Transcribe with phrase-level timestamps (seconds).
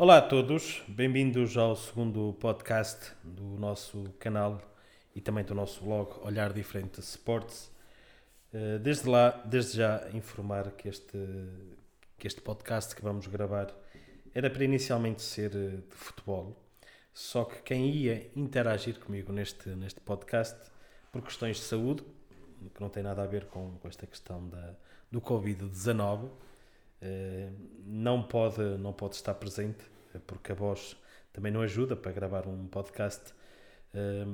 [0.00, 4.62] Olá a todos, bem-vindos ao segundo podcast do nosso canal
[5.12, 7.68] e também do nosso blog Olhar Diferente Sports.
[8.54, 11.18] Eh, Desde lá, desde já informar que este,
[12.16, 13.74] que este podcast que vamos gravar
[14.32, 16.56] era para inicialmente ser eh, de futebol,
[17.12, 20.56] só que quem ia interagir comigo neste, neste podcast
[21.10, 22.04] por questões de saúde,
[22.72, 24.76] que não tem nada a ver com, com esta questão da,
[25.10, 26.47] do Covid-19, eh,
[27.84, 30.96] não pode, não pode estar presente, eh, porque a voz
[31.32, 33.32] também não ajuda para gravar um podcast.
[33.94, 34.26] Eh,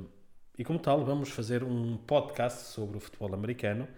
[0.56, 3.88] E como tal, vamos fazer um podcast sobre o futebol americano.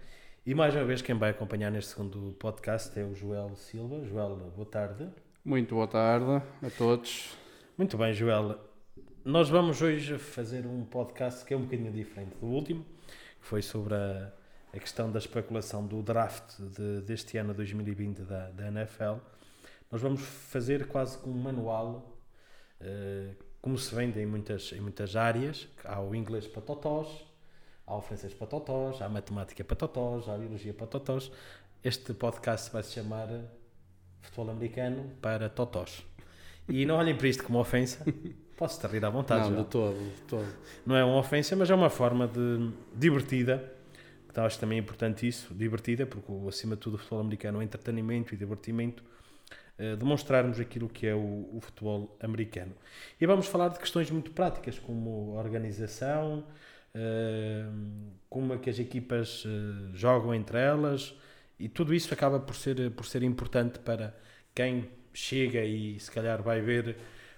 [0.43, 4.03] E mais uma vez, quem vai acompanhar neste segundo podcast é o Joel Silva.
[4.03, 5.07] Joel, boa tarde.
[5.45, 7.37] Muito boa tarde a todos.
[7.77, 8.57] Muito bem, Joel.
[9.23, 12.83] Nós vamos hoje fazer um podcast que é um bocadinho diferente do último,
[13.39, 14.33] que foi sobre a,
[14.73, 19.15] a questão da especulação do draft de- deste ano 2020 da, da NFL.
[19.91, 22.17] Nós vamos fazer quase um manual,
[22.81, 23.29] eh,
[23.61, 25.67] como se vende em muitas, em muitas áreas.
[25.83, 27.07] Há o inglês para totós,
[27.85, 31.31] há o francês para totós, há a matemática para totós, há a biologia para totós.
[31.83, 33.27] Este podcast vai se chamar
[34.21, 36.05] Futebol Americano para totós.
[36.67, 38.05] E não olhem para isto como ofensa.
[38.57, 39.63] Posso estar a rir à vontade, Não, Joel.
[39.63, 40.47] de todo, de todo.
[40.85, 43.71] Não é uma ofensa, mas é uma forma de divertida,
[44.37, 48.35] que acho também importante isso, divertida, porque acima de tudo o futebol americano é entretenimento
[48.35, 49.03] e divertimento,
[49.79, 52.73] eh, demonstrarmos aquilo que é o, o futebol americano.
[53.19, 56.45] E vamos falar de questões muito práticas, como organização,
[56.93, 57.65] eh,
[58.29, 61.15] como é que as equipas eh, jogam entre elas,
[61.59, 64.15] e tudo isso acaba por ser, por ser importante para
[64.53, 66.95] quem chega e se calhar vai ver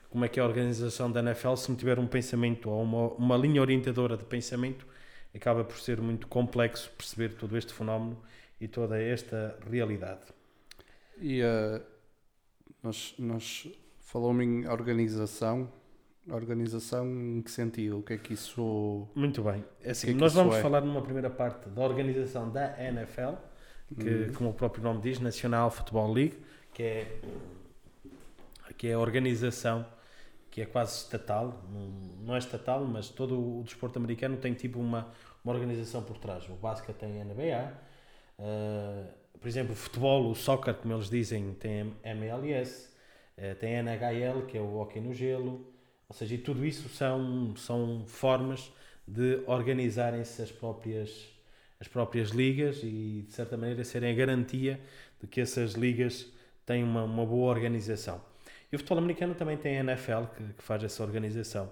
[0.09, 3.07] como é que é a organização da NFL, se não tiver um pensamento ou uma,
[3.13, 4.85] uma linha orientadora de pensamento,
[5.33, 8.17] acaba por ser muito complexo perceber todo este fenómeno
[8.59, 10.21] e toda esta realidade.
[11.19, 11.81] E eh,
[12.83, 13.67] nós, nós
[13.99, 15.71] falamos em organização.
[16.29, 17.99] Organização em que sentido?
[17.99, 19.07] O que é que isso.
[19.15, 19.65] Muito bem.
[19.81, 20.61] É assim, nós vamos é?
[20.61, 23.33] falar numa primeira parte da organização da NFL,
[23.99, 24.33] que, Uhum.
[24.33, 26.37] como o próprio nome diz, National Football League,
[26.73, 27.19] que é,
[28.77, 29.85] que é a organização
[30.51, 31.89] que é quase estatal, não-
[32.25, 35.11] não é estatal, mas todo o desporto americano tem tipo uma,
[35.43, 36.47] uma organização por trás.
[36.49, 37.73] O basquete tem NBA,
[38.39, 39.05] eh,
[39.39, 42.89] por exemplo, o futebol, o soccer, como eles dizem, tem MLS,
[43.37, 45.73] eh, tem NHL, que é o hockey no gelo,
[46.07, 48.71] ou seja, e tudo isso são, são formas
[49.07, 51.27] de organizarem-se as próprias,
[51.79, 54.79] as próprias ligas e, de certa maneira, serem a garantia
[55.21, 56.27] de que essas ligas
[56.65, 58.21] têm uma, uma boa organização.
[58.71, 61.71] E o futebol americano também tem a NFL, que, que faz essa organização.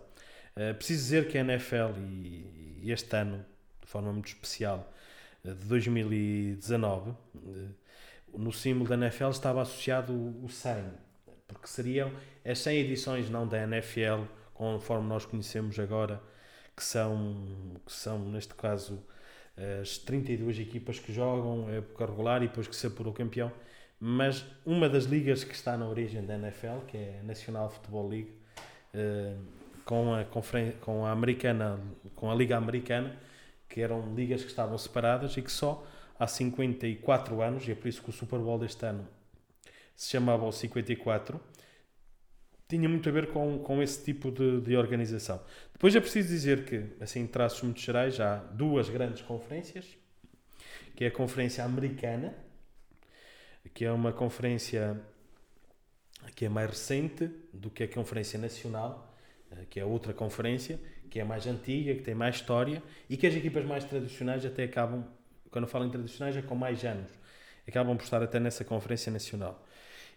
[0.55, 3.45] Eh, preciso dizer que a NFL, e, e este ano,
[3.87, 4.91] de forma muito especial,
[5.45, 7.67] eh, de 2019, eh,
[8.37, 10.83] no símbolo da NFL estava associado o, o 100,
[11.47, 12.11] porque seriam
[12.45, 16.21] as 100 edições não da NFL, conforme nós conhecemos agora,
[16.75, 17.45] que são,
[17.85, 19.01] que são neste caso,
[19.81, 23.51] as 32 equipas que jogam época regular e depois que se apurou campeão.
[23.99, 28.09] Mas uma das ligas que está na origem da NFL, que é a National Football
[28.09, 28.31] League,
[28.93, 29.35] eh,
[29.85, 30.25] com a,
[30.81, 31.79] com a americana,
[32.13, 33.17] com a Liga Americana,
[33.67, 35.85] que eram ligas que estavam separadas e que só
[36.19, 39.07] há 54 anos, e é por isso que o Super Bowl deste ano
[39.95, 41.39] se chamava o 54,
[42.67, 45.41] tinha muito a ver com, com esse tipo de, de organização.
[45.71, 49.85] Depois é preciso dizer que, assim, em traços muito gerais, há duas grandes conferências,
[50.95, 52.33] que é a Conferência Americana,
[53.73, 54.99] que é uma conferência
[56.35, 59.15] que é mais recente do que a Conferência Nacional,
[59.69, 63.35] que é outra conferência, que é mais antiga, que tem mais história e que as
[63.35, 65.03] equipas mais tradicionais até acabam,
[65.49, 67.09] quando falo em tradicionais, é com mais anos,
[67.67, 69.63] acabam por estar até nessa Conferência Nacional.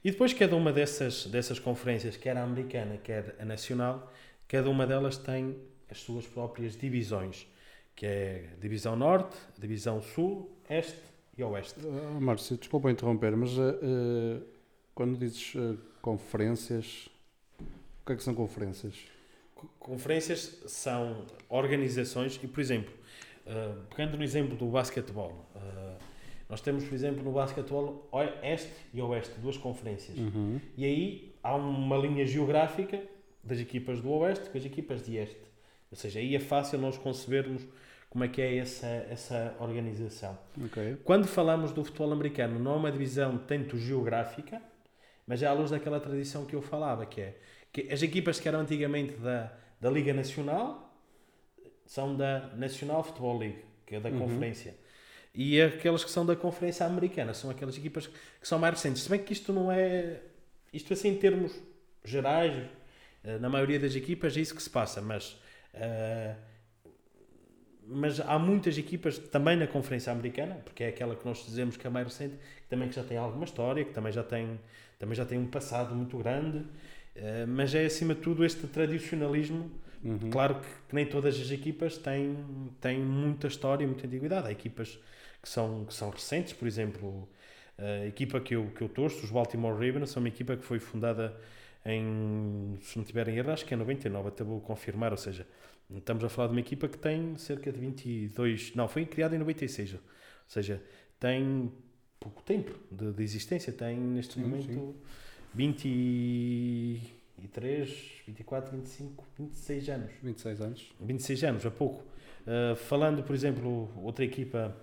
[0.02, 4.10] E depois cada uma dessas, dessas conferências, quer a americana, quer a nacional,
[4.48, 5.56] cada uma delas tem
[5.90, 7.46] as suas próprias divisões,
[7.94, 10.98] que é Divisão Norte, Divisão Sul, Este
[11.36, 11.80] e Oeste.
[11.84, 14.40] Ah, Márcio, desculpa interromper, mas eh, eh,
[14.94, 17.08] quando dizes eh, conferências,
[17.58, 18.94] o que é que são conferências?
[19.60, 22.92] Co- Conferências são organizações e, por exemplo,
[23.46, 25.96] uh, pegando no exemplo do basquetebol, uh,
[26.48, 28.08] nós temos, por exemplo, no basquetebol
[28.42, 30.16] Este e Oeste, duas conferências.
[30.18, 30.60] Uhum.
[30.76, 33.00] E aí há uma linha geográfica
[33.44, 35.40] das equipas do Oeste com as equipas de Este.
[35.90, 37.66] Ou seja, aí é fácil nós concebermos
[38.08, 40.36] como é que é essa, essa organização.
[40.64, 40.96] Ok.
[41.04, 44.60] Quando falamos do futebol americano, não é uma divisão tanto geográfica,
[45.26, 47.36] mas é à luz daquela tradição que eu falava, que é
[47.72, 50.92] que as equipas que eram antigamente da, da Liga Nacional
[51.86, 54.20] são da National Football League, que é da Uhum.
[54.20, 54.74] conferência.
[55.34, 59.02] E aquelas que são da Conferência Americana são aquelas equipas que são mais recentes.
[59.02, 60.20] Se bem que isto não é.
[60.72, 61.52] Isto assim em termos
[62.04, 62.56] gerais,
[63.24, 65.32] uh, na maioria das equipas é isso que se passa, mas,
[65.74, 66.36] uh,
[67.86, 71.86] mas há muitas equipas também na Conferência Americana, porque é aquela que nós dizemos que
[71.86, 74.60] é mais recente, que também que já tem alguma história, que também já tem,
[74.98, 76.64] também já tem um passado muito grande,
[77.48, 79.70] mas é acima de tudo este tradicionalismo
[80.02, 80.30] Uhum.
[80.30, 82.36] Claro que, que, nem todas as equipas têm,
[82.80, 84.48] têm muita história e muita antiguidade.
[84.48, 84.98] Há equipas
[85.42, 87.28] que são, que são recentes, por exemplo,
[87.78, 90.78] a equipa que eu, que eu torço, os Baltimore Ravens, são uma equipa que foi
[90.78, 91.38] fundada
[91.84, 95.46] em, se não tiverem erro, acho que é 99, até vou confirmar, ou seja,
[95.90, 99.38] estamos a falar de uma equipa que tem cerca de 22, não, foi criada em
[99.38, 100.00] 96, ou
[100.46, 100.82] seja,
[101.18, 101.72] tem
[102.18, 104.94] pouco tempo de, de existência, tem neste sim, momento sim.
[105.54, 110.10] 20 23, 24, 25, 26 anos.
[110.22, 110.92] 26 anos.
[111.00, 112.04] 26 anos, há pouco.
[112.42, 114.76] Uh, falando, por exemplo, outra equipa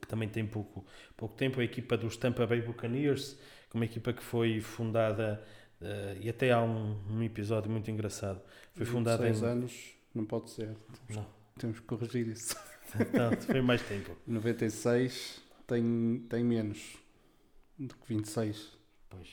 [0.00, 0.84] que também tem pouco,
[1.16, 3.34] pouco tempo, a equipa dos Tampa Bay Buccaneers,
[3.68, 5.42] que é uma equipa que foi fundada,
[5.80, 8.40] uh, e até há um, um, episódio muito engraçado,
[8.72, 9.44] foi fundada em...
[9.44, 10.68] anos, não pode ser.
[11.06, 11.26] Temos, não.
[11.58, 12.56] temos que corrigir isso.
[13.12, 14.16] Não, foi mais tempo.
[14.26, 16.96] 96 tem, tem menos
[17.78, 18.79] do que 26.
[19.10, 19.28] Pois.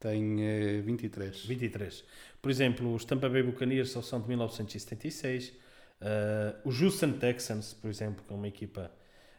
[0.00, 1.46] Tem uh, 23.
[1.46, 2.04] 23.
[2.42, 5.48] Por exemplo, os Tampa Bay Buccaneers são de 1976.
[5.48, 8.90] Uh, os Houston Texans, por exemplo, que é uma equipa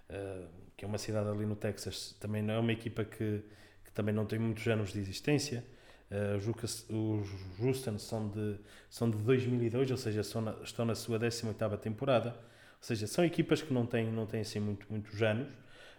[0.10, 3.44] uh, que é uma cidade ali no Texas, também não é uma equipa que,
[3.84, 5.66] que também não tem muitos anos de existência.
[6.10, 8.60] Uh, os Houston são de,
[8.90, 12.30] são de 2002, ou seja, na, estão na sua 18ª temporada.
[12.30, 15.52] Ou seja, são equipas que não têm, não têm assim muito, muitos anos.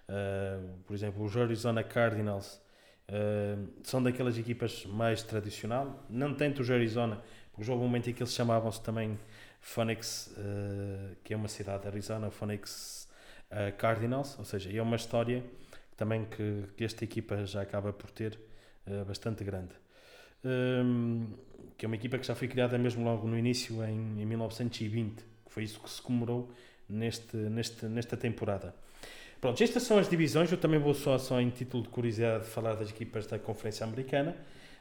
[0.09, 2.61] Uh, por exemplo, os Arizona Cardinals
[3.83, 7.23] São daquelas equipas mais tradicional, não tanto os Arizona,
[7.53, 9.19] porque houve um momento em que eles chamavam-se também
[9.61, 13.09] Phoenix, uh, que é uma cidade de Arizona, Phoenix
[13.51, 15.43] uh, Cardinals, ou seja, é uma história
[15.97, 18.39] também que, que esta equipa já acaba por ter
[19.07, 19.75] bastante grande.
[21.77, 25.17] que é uma equipa que já foi criada mesmo logo no início, em, em 1920,
[25.45, 26.51] que foi isso que se comemorou
[26.89, 28.75] neste, neste, nesta temporada.
[29.41, 30.51] Pronto, estas são as divisões.
[30.51, 34.37] Eu também vou só, só em título de curiosidade falar das equipas da Conferência Americana.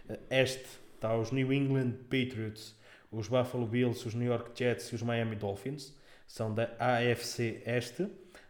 [0.09, 0.65] Eh, este
[0.95, 2.75] está os New England Patriots,
[3.11, 5.93] os Buffalo Bills, os New York Jets e os Miami Dolphins.
[6.27, 8.07] São da AFC Este.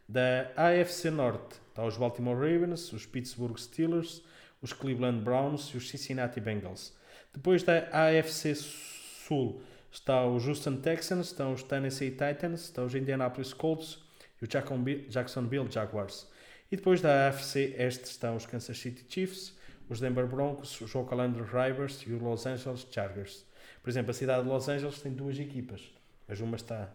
[0.08, 4.24] Da AFC Norte está os Baltimore Ravens, os Pittsburgh Steelers,
[4.62, 6.96] os Cleveland Browns e os Cincinnati Bengals.
[7.34, 9.62] Depois da AFC Sul
[9.92, 14.00] está os Houston Texans, estão os Tennessee Titans, estão os Indianapolis Colts,
[14.42, 16.28] e o Jacksonville Jaguars.
[16.72, 19.56] E depois da AFC Este estão os Kansas City Chiefs,
[19.90, 23.46] os Denver Broncos, os Oakland Raiders e os Los Angeles Chargers.
[23.82, 25.82] Por exemplo, a cidade de Los Angeles tem duas equipas,
[26.28, 26.92] mas uma está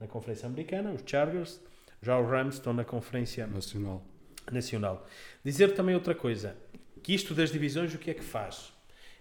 [0.00, 1.60] na Conferência Americana, os Chargers,
[2.02, 4.02] já os Rams estão na Conferência Nacional.
[4.50, 5.06] Nacional.
[5.44, 6.56] Dizer também outra coisa,
[7.02, 8.72] que isto das divisões o que é que faz?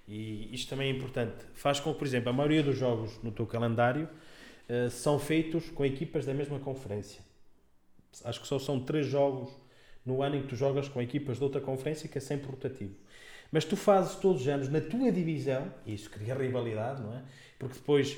[0.08, 1.46] E isto também é importante.
[1.54, 4.10] Faz com que, por exemplo, a maioria dos jogos no teu calendário
[4.70, 7.22] uh, são feitos com equipas da mesma conferência.
[8.24, 9.52] Acho que só são três jogos
[10.06, 12.96] no ano em que tu jogas com equipas de outra conferência que é sempre rotativo.
[13.52, 17.24] Mas tu fazes todos os anos na tua divisão, e isso cria rivalidade, não é?
[17.58, 18.18] Porque depois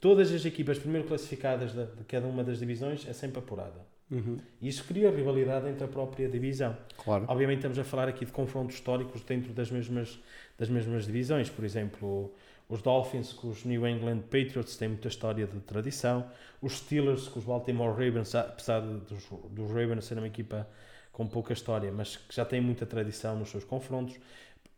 [0.00, 3.94] todas as equipas primeiro classificadas de, de cada uma das divisões é sempre apurada.
[4.10, 4.36] Uhum.
[4.60, 6.76] E isso cria rivalidade entre a própria divisão.
[7.02, 7.24] Claro.
[7.26, 10.20] Obviamente estamos a falar aqui de confrontos históricos dentro das mesmas,
[10.58, 11.48] das mesmas divisões.
[11.48, 12.32] Por exemplo,
[12.74, 16.26] os Dolphins com os New England Patriots têm muita história de tradição.
[16.60, 20.68] Os Steelers com os Baltimore Ravens, apesar dos, dos Ravens serem uma equipa
[21.12, 24.16] com pouca história, mas que já têm muita tradição nos seus confrontos.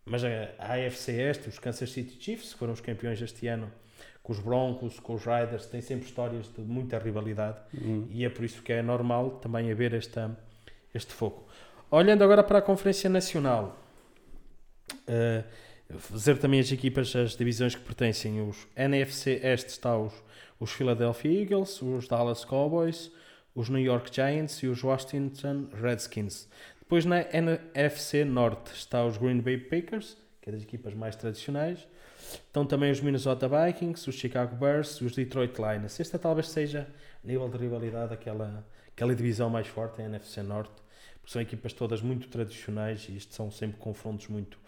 [0.05, 3.73] Mas a, AFC Este, os Kansas City Chiefs, que foram os campeões este ano,
[4.23, 8.07] com os Broncos, com os Riders, têm sempre histórias de muita rivalidade uhum.
[8.11, 10.37] e é por isso que é normal também haver esta,
[10.93, 11.49] este foco.
[11.91, 13.79] Olhando agora para a Conferência Nacional,
[14.93, 15.66] uh,
[16.11, 18.41] Dizer também as equipas, as divisões que pertencem.
[18.41, 20.13] Os NFC Este está os,
[20.59, 23.11] os Philadelphia Eagles, os Dallas Cowboys,
[23.55, 26.49] os New York Giants e os Washington Redskins.
[26.81, 31.87] Depois na NFC Norte está os Green Bay Packers, que é das equipas mais tradicionais.
[32.47, 35.99] Estão também os Minnesota Vikings, os Chicago Bears e os Detroit Lions.
[35.99, 36.87] Esta talvez seja,
[37.25, 40.75] a nível de rivalidade, aquela, aquela divisão mais forte, a NFC Norte.
[41.21, 44.59] Porque são equipas todas muito tradicionais e isto são sempre confrontos muito,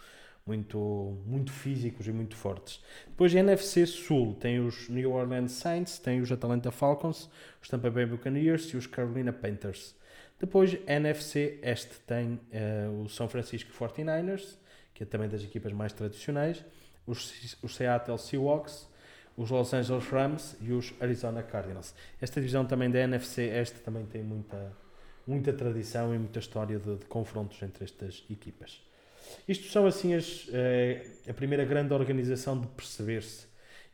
[0.49, 2.83] muito, muito físicos e muito fortes.
[3.07, 7.29] Depois, NFC Sul tem os New Orleans Saints, tem os Atlanta Falcons,
[7.61, 9.95] os Tampa Bay Buccaneers e os Carolina Panthers.
[10.41, 14.57] Depois, NFC Este tem uh, o São Francisco 49ers,
[14.95, 16.65] que é também das equipas mais tradicionais,
[17.07, 18.89] os, os Seattle Seahawks,
[19.37, 21.95] os Los Angeles Rams e os Arizona Cardinals.
[22.21, 24.73] Esta divisão também da NFC Este também tem muita,
[25.27, 28.88] muita tradição e muita história de, de confrontos entre estas equipas.
[29.47, 33.47] Isto são assim as, eh, a primeira grande organização de perceber-se.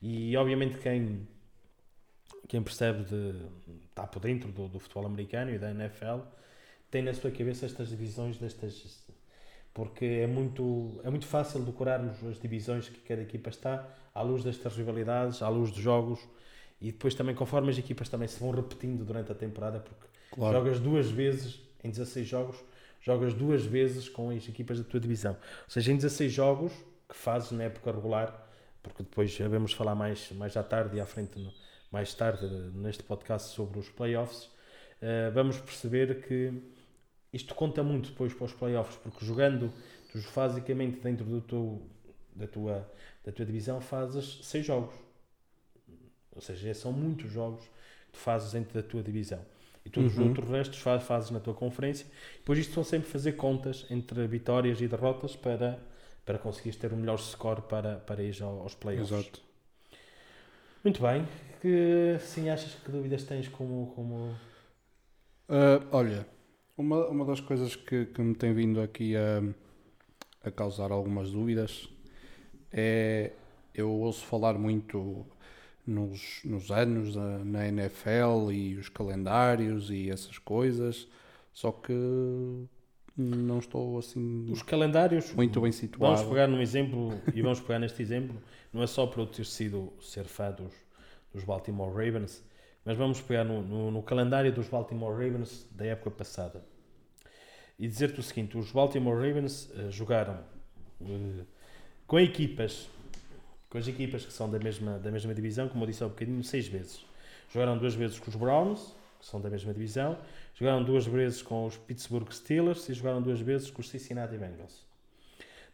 [0.02, 1.26] E obviamente quem,
[2.48, 3.34] quem percebe de,
[3.88, 6.20] está por dentro do, do futebol americano e da NFL
[6.90, 9.04] tem na sua cabeça estas divisões destas
[9.72, 14.44] porque é muito, é muito fácil decorarmos as divisões que cada equipa está à luz
[14.44, 16.20] destas rivalidades, à luz dos jogos
[16.80, 20.56] e depois também conforme as equipas também se vão repetindo durante a temporada porque claro.
[20.56, 22.56] jogas duas vezes em 16 jogos
[23.04, 26.72] jogas duas vezes com as equipas da tua divisão ou seja, em 16 jogos
[27.08, 28.48] que fazes na época regular
[28.82, 31.52] porque depois vamos falar mais, mais à tarde e à frente no,
[31.90, 34.44] mais tarde neste podcast sobre os playoffs
[35.00, 36.52] uh, vamos perceber que
[37.34, 39.72] isto conta muito depois para os playoffs, porque jogando,
[40.12, 41.82] tu basicamente dentro do teu,
[42.32, 42.88] da, tua,
[43.24, 44.94] da tua divisão fazes seis jogos.
[46.30, 49.44] Ou seja, são muitos jogos que tu fazes dentro da tua divisão.
[49.84, 50.22] E todos uhum.
[50.22, 52.06] os outros restos fazes, fazes na tua conferência.
[52.38, 55.78] Depois isto são sempre fazer contas entre vitórias e derrotas para,
[56.24, 59.12] para conseguires ter o melhor score para, para ir aos playoffs.
[59.12, 59.40] Exato.
[60.82, 61.26] Muito bem.
[61.60, 63.92] Que, sim, achas que dúvidas tens como...
[63.94, 64.36] como...
[65.48, 66.26] Uh, olha,
[66.76, 69.42] uma, uma das coisas que, que me tem vindo aqui a,
[70.42, 71.88] a causar algumas dúvidas
[72.72, 73.32] é
[73.74, 75.26] eu ouço falar muito
[75.86, 81.06] nos, nos anos na, NFL e os calendários e essas coisas,
[81.52, 81.92] só que
[83.16, 86.16] não estou assim os calendários muito bem situado.
[86.16, 88.36] Vamos pegar num exemplo e vamos pegar neste exemplo,
[88.72, 90.72] não é só para eu ter sido ser fã dos,
[91.32, 92.42] dos Baltimore Ravens,
[92.84, 96.64] mas vamos pegar no, no, no, calendário dos Baltimore Ravens da época passada
[97.78, 100.40] e dizer-te o seguinte: os Baltimore Ravens uh, jogaram
[101.00, 101.46] uh,
[102.06, 102.88] com equipas,
[103.74, 106.10] com as equipas que são da mesma, da mesma divisão, como eu disse há um
[106.10, 107.04] bocadinho, seis vezes.
[107.52, 110.16] Jogaram duas vezes com os Browns, que são da mesma divisão,
[110.54, 114.86] jogaram duas vezes com os Pittsburgh Steelers e jogaram duas vezes com os Cincinnati Bengals.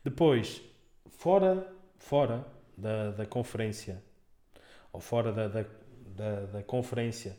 [0.02, 0.62] Depois,
[1.10, 2.42] fora, fora
[2.74, 4.02] da, da conferência
[4.94, 5.66] ou fora da, da,
[6.16, 7.36] da, da conferência,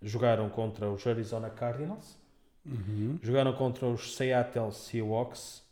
[0.00, 2.16] jogaram contra os Arizona Cardinals,
[2.64, 3.18] uhum.
[3.20, 5.64] jogaram contra os Seattle Seahawks,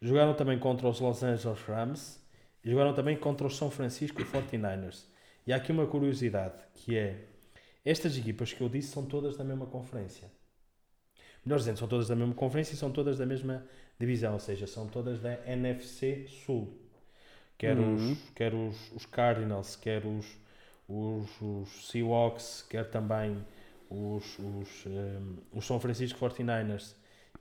[0.00, 2.27] jogaram também contra os Los Angeles Rams
[2.64, 5.04] e jogaram também contra os São Francisco 49ers.
[5.46, 7.24] E há aqui uma curiosidade que é
[7.84, 10.30] estas equipas que eu disse são todas da mesma conferência.
[11.44, 13.64] Melhor dizendo, são todas da mesma conferência e são todas da mesma
[13.98, 16.76] divisão, ou seja, são todas da NFC Sul.
[17.56, 17.94] Quer, uhum.
[17.94, 20.26] os, quer os, os Cardinals, quer os,
[20.86, 23.42] os, os Seahawks, quer também
[23.88, 26.94] os, os, um, ehm, os São Francisco 49ers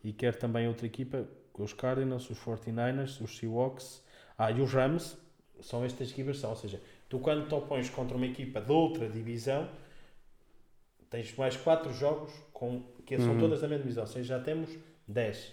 [0.03, 4.01] e quer também outra equipa, os Cardinals, os 49ers, os Seahawks
[4.37, 5.17] ah, e os Rams,
[5.61, 9.09] são estas equipas, são, ou seja, tu quando te opões contra uma equipa de outra
[9.09, 9.67] divisão,
[11.09, 13.39] tens mais 4 jogos com, que são uhum.
[13.39, 14.69] todas da mesma divisão, ou seja, já temos
[15.07, 15.51] 10.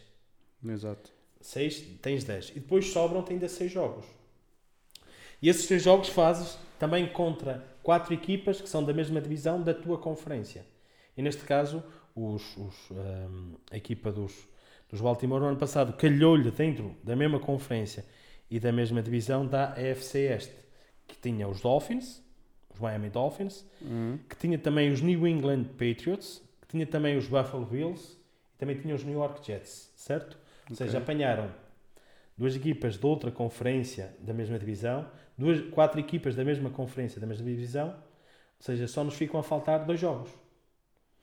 [0.66, 1.10] Exato.
[1.40, 2.50] 6, tens 10.
[2.50, 4.04] E depois sobram-te ainda 6 jogos.
[5.40, 9.74] E esses 6 jogos fazes também contra 4 equipas que são da mesma divisão da
[9.74, 10.66] tua conferência.
[11.16, 11.82] E neste caso,
[12.14, 14.32] os, os, um, a equipa dos,
[14.88, 18.04] dos Baltimore no ano passado calhou-lhe dentro da mesma conferência
[18.54, 20.54] e da mesma divisão da AFC Este,
[21.08, 22.22] que tinha os Dolphins,
[22.72, 24.16] os Miami Dolphins, uhum.
[24.28, 28.16] que tinha também os New England Patriots, que tinha também os Buffalo Bills
[28.54, 30.38] e também tinha os New York Jets, certo?
[30.38, 30.66] Okay.
[30.70, 31.50] Ou seja, apanharam
[32.38, 35.04] duas equipas de outra conferência da mesma divisão,
[35.36, 37.94] duas, quatro equipas da mesma conferência da mesma divisão, ou
[38.60, 40.30] seja, só nos ficam a faltar dois jogos.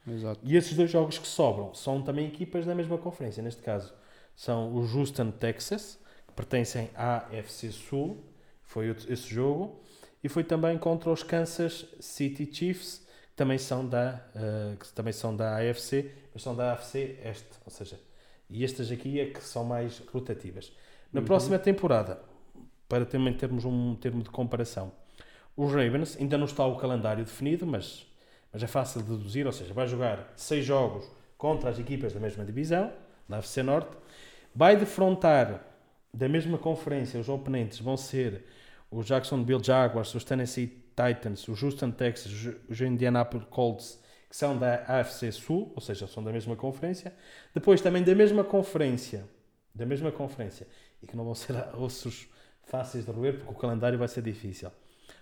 [0.06, 0.42] Exato.
[0.44, 3.42] E esses dois jogos que sobram são também equipas da mesma conferência.
[3.42, 3.94] Neste caso,
[4.36, 5.98] são os Houston Texas,
[6.42, 8.18] pertencem à FC Sul,
[8.64, 9.80] foi esse jogo,
[10.24, 15.14] e foi também contra os Kansas City Chiefs, que também são da, uh, que também
[15.14, 18.00] são da AFC, mas são da AFC Este, ou seja,
[18.50, 20.72] e estas aqui é que são mais rotativas.
[21.14, 21.26] Na uhum.
[21.28, 22.20] próxima temporada,
[22.90, 24.92] para também termos um termo de comparação,
[25.56, 28.08] os Ravens, ainda não está o calendário definido, mas
[28.54, 32.20] mas é fácil de deduzir, ou seja, vai jogar seis jogos contra as equipas da
[32.20, 32.92] mesma divisão,
[33.28, 33.96] na FC Norte,
[34.54, 35.71] vai defrontar
[36.14, 38.44] da mesma conferência, os oponentes vão ser
[38.90, 44.76] os Jacksonville Jaguars, os Tennessee Titans, os Houston Texans, os Indianapolis Colts, que são da
[44.88, 47.14] AFC Sul, ou seja, são da mesma conferência.
[47.54, 49.26] Depois também da mesma conferência,
[49.74, 50.68] da mesma conferência,
[51.02, 52.28] e que não vão ser ossos
[52.64, 54.70] fáceis de roer, porque o calendário vai ser difícil.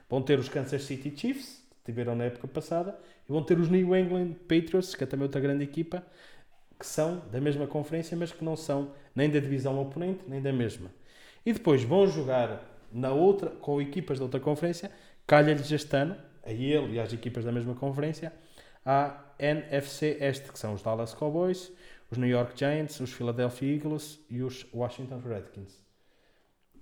[0.09, 3.69] Vão ter os Kansas City Chiefs, que tiveram na época passada, e vão ter os
[3.69, 6.03] New England Patriots, que é também outra grande equipa,
[6.79, 10.53] que são da mesma conferência, mas que não são nem da divisão oponente, nem da
[10.53, 10.89] mesma.
[11.45, 14.91] E depois vão jogar na outra, com equipas da outra conferência,
[15.27, 18.33] calha-lhes este ano, a ele e às equipas da mesma conferência,
[18.85, 21.71] a NFC Este, que são os Dallas Cowboys,
[22.09, 25.83] os New York Giants, os Philadelphia Eagles e os Washington Redskins.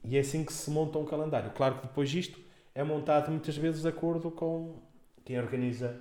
[0.04, 1.51] E é assim que se monta um calendário.
[1.51, 2.39] Claro que depois isto
[2.74, 4.82] é montado muitas vezes de acordo com
[5.25, 6.00] quem organiza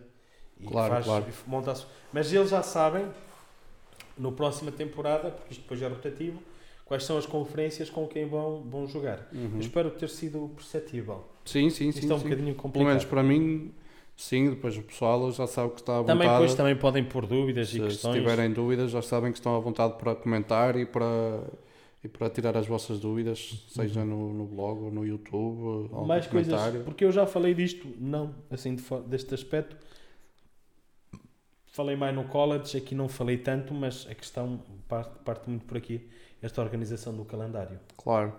[0.61, 1.27] e Claro, faz, claro.
[1.47, 1.75] monta
[2.13, 3.07] Mas eles já sabem,
[4.19, 6.41] no próxima temporada, porque isto depois é rotativo,
[6.85, 9.29] quais são as conferências com quem vão, vão jogar.
[9.33, 9.59] Uhum.
[9.59, 11.25] Espero ter sido perceptível.
[11.45, 12.11] Sim, sim, Isto sim.
[12.11, 12.25] é um sim.
[12.25, 12.89] bocadinho Pelo complicado.
[12.89, 13.73] menos para mim,
[14.17, 14.51] sim.
[14.51, 16.19] Depois o pessoal já sabe que está à vontade.
[16.19, 18.17] também depois também podem pôr dúvidas e se, se questões.
[18.17, 21.43] tiverem dúvidas, já sabem que estão à vontade para comentar e para,
[22.05, 26.05] e para tirar as vossas dúvidas, seja no, no blog ou no YouTube, ou Uhum.
[26.07, 29.77] mais coisas, porque eu já falei disto, não assim de deste aspecto.
[31.77, 35.77] Falei mais no college, aqui não falei tanto, mas a questão parte, parte muito por
[35.77, 36.09] aqui,
[36.41, 37.79] esta organização do calendário.
[37.99, 38.33] Claro.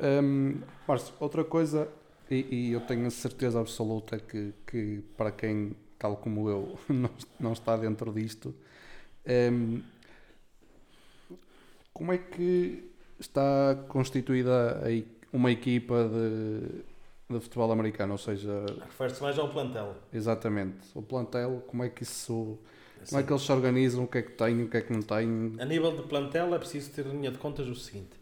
[0.00, 1.86] Hum, Márcio, outra coisa,
[2.30, 7.10] e, e eu tenho a certeza absoluta que, que para quem, tal como eu, não,
[7.38, 8.54] não está dentro disto,
[9.28, 9.82] hum,
[11.92, 14.80] como é que está constituída
[15.30, 16.84] uma equipa de,
[17.38, 18.12] de futebol americano?
[18.12, 19.94] Ou seja, Refere-se mais ao plantel.
[20.12, 22.58] exatamente, o plantel, como é que isso.
[23.08, 24.04] Como é que eles se organizam?
[24.04, 24.62] O que é que têm?
[24.62, 25.54] O que é que não têm?
[25.58, 28.16] A nível de plantel é preciso ter em linha de contas o seguinte.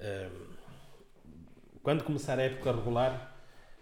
[0.00, 0.56] ehm,
[1.82, 3.36] Quando começar a época regular,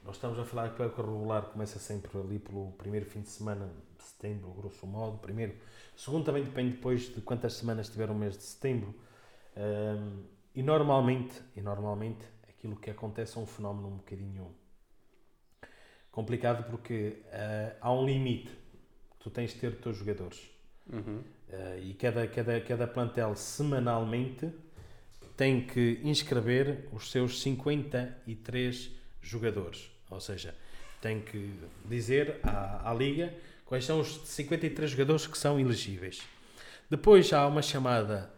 [0.05, 3.29] nós estamos a falar que a época regular começa sempre ali pelo primeiro fim de
[3.31, 5.55] semana de setembro, grosso modo, primeiro.
[5.97, 8.95] Segundo também depende depois de quantas semanas tiver o mês de setembro.
[9.57, 14.55] Ehm, E normalmente, e normalmente aquilo que acontece é um fenómeno um bocadinho
[16.17, 20.51] complicado porque eh, há um limite que tu tens de ter dos teus jogadores.
[20.91, 21.21] Uhum.
[21.51, 24.51] Eh, e cada, cada, cada plantel semanalmente
[25.37, 29.91] tem que inscrever os seus 53 jogadores.
[30.09, 30.55] Ou seja,
[31.03, 31.53] tem que
[31.85, 33.35] dizer à, à Liga
[33.67, 36.23] quais são os 53 jogadores que são elegíveis.
[36.89, 38.33] Depois há uma chamada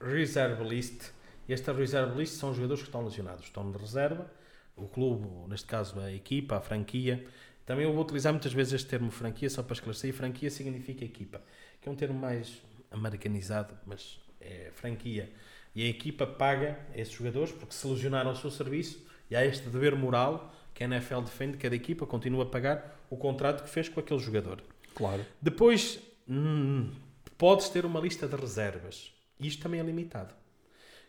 [0.00, 1.12] Reserve List.
[1.48, 4.28] E esta Reserve List são os jogadores que estão lesionados, estão de reserva.
[4.76, 7.24] O clube, neste caso a equipa, a franquia.
[7.64, 10.10] Também eu vou utilizar muitas vezes este termo franquia, só para esclarecer.
[10.10, 11.40] E franquia significa equipa
[11.82, 15.30] que é um termo mais americanizado, mas é franquia.
[15.74, 19.68] E a equipa paga esses jogadores porque se lesionaram ao seu serviço e há este
[19.68, 23.68] dever moral que a NFL defende, que cada equipa continua a pagar o contrato que
[23.68, 24.62] fez com aquele jogador.
[24.94, 25.26] Claro.
[25.40, 26.90] Depois, hum,
[27.36, 29.12] podes ter uma lista de reservas.
[29.40, 30.34] Isto também é limitado.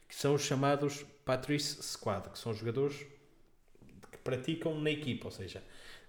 [0.09, 3.05] Que são os chamados Patrice Squad, que são jogadores
[4.23, 5.61] praticam na equipa, ou seja,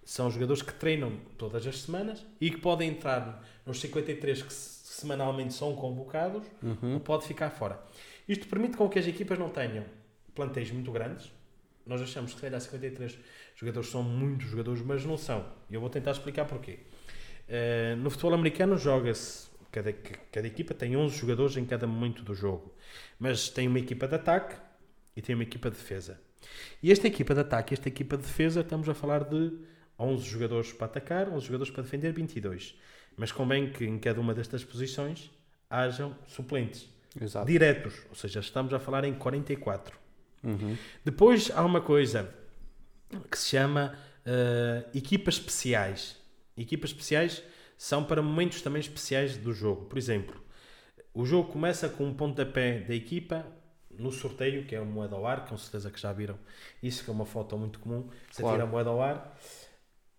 [0.05, 4.85] são jogadores que treinam todas as semanas e que podem entrar nos 53 que se-
[5.01, 6.95] semanalmente são convocados Uhum.
[6.95, 7.83] ou pode ficar fora.
[8.29, 9.85] Isto permite com que as equipas não tenham
[10.35, 11.33] plantéis muito grandes.
[11.87, 13.19] Nós achamos que se calhar 53
[13.57, 15.45] jogadores são muitos jogadores, mas não são.
[15.69, 16.79] E eu vou tentar explicar porquê.
[17.49, 22.35] Eh, no futebol americano joga-se, cada, cada equipa tem 11 jogadores em cada momento do
[22.35, 22.73] jogo,
[23.19, 24.57] mas tem uma equipa de ataque
[25.17, 26.19] e tem uma equipa de defesa.
[26.83, 29.53] E esta equipa de ataque e esta equipa de defesa, estamos a falar de
[29.99, 32.75] 11 jogadores para atacar, 11 jogadores para defender, 22.
[33.17, 35.31] Mas convém que em cada uma destas posições
[35.71, 36.89] hajam suplentes
[37.21, 37.47] Exato.
[37.47, 39.97] diretos, ou seja, estamos a falar em 44.
[40.43, 40.77] Uhum.
[41.05, 42.33] Depois há uma coisa
[43.31, 46.17] que se chama eh, equipas especiais.
[46.57, 47.43] Equipas especiais
[47.77, 49.87] são para momentos também especiais do jogo.
[49.87, 50.41] Por exemplo,
[51.13, 53.47] o jogo começa com um pontapé da equipa
[53.99, 56.39] no sorteio, que é uma moeda ao ar, com certeza que já viram
[56.83, 58.09] isso, que é uma foto muito comum.
[58.31, 58.57] Você Claro.
[58.57, 59.39] tira a moeda ao ar.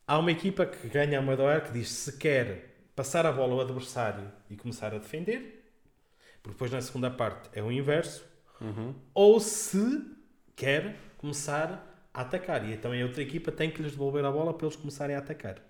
[0.08, 3.32] Há uma equipa que ganha a moeda ao ar que diz se quer passar a
[3.32, 5.64] bola ao adversário e começar a defender,
[6.42, 8.24] porque depois na segunda parte é o inverso,
[8.62, 8.94] Uhum.
[9.14, 10.02] ou se
[10.56, 12.64] quer começar a atacar.
[12.70, 15.20] E então a outra equipa tem que lhes devolver a bola para eles começarem a
[15.20, 15.62] atacar.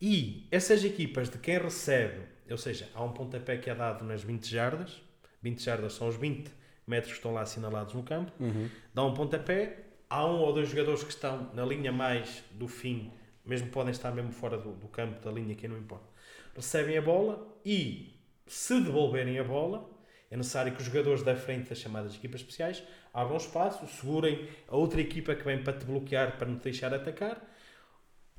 [0.00, 4.22] E essas equipas de quem recebe, ou seja, há um pontapé que é dado nas
[4.22, 5.00] 20 jardas,
[5.40, 6.50] 20 jardas são os 20
[6.86, 8.68] metros que estão lá assinalados no campo, Uhum.
[8.94, 9.78] dá um pontapé,
[10.10, 13.12] há um ou dois jogadores que estão na linha mais do fim,
[13.44, 16.06] mesmo podem estar mesmo fora do, do campo da linha, que não importa,
[16.54, 19.88] recebem a bola e se devolverem a bola,
[20.30, 24.74] é necessário que os jogadores da frente das chamadas equipas especiais abram espaço, segurem a
[24.76, 27.38] outra equipa que vem para te bloquear, para não te deixar atacar.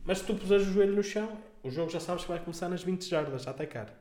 [0.03, 2.67] Mas se tu puseres o joelho no chão, o jogo já sabes que vai começar
[2.67, 3.93] nas 20 jardas a atacar.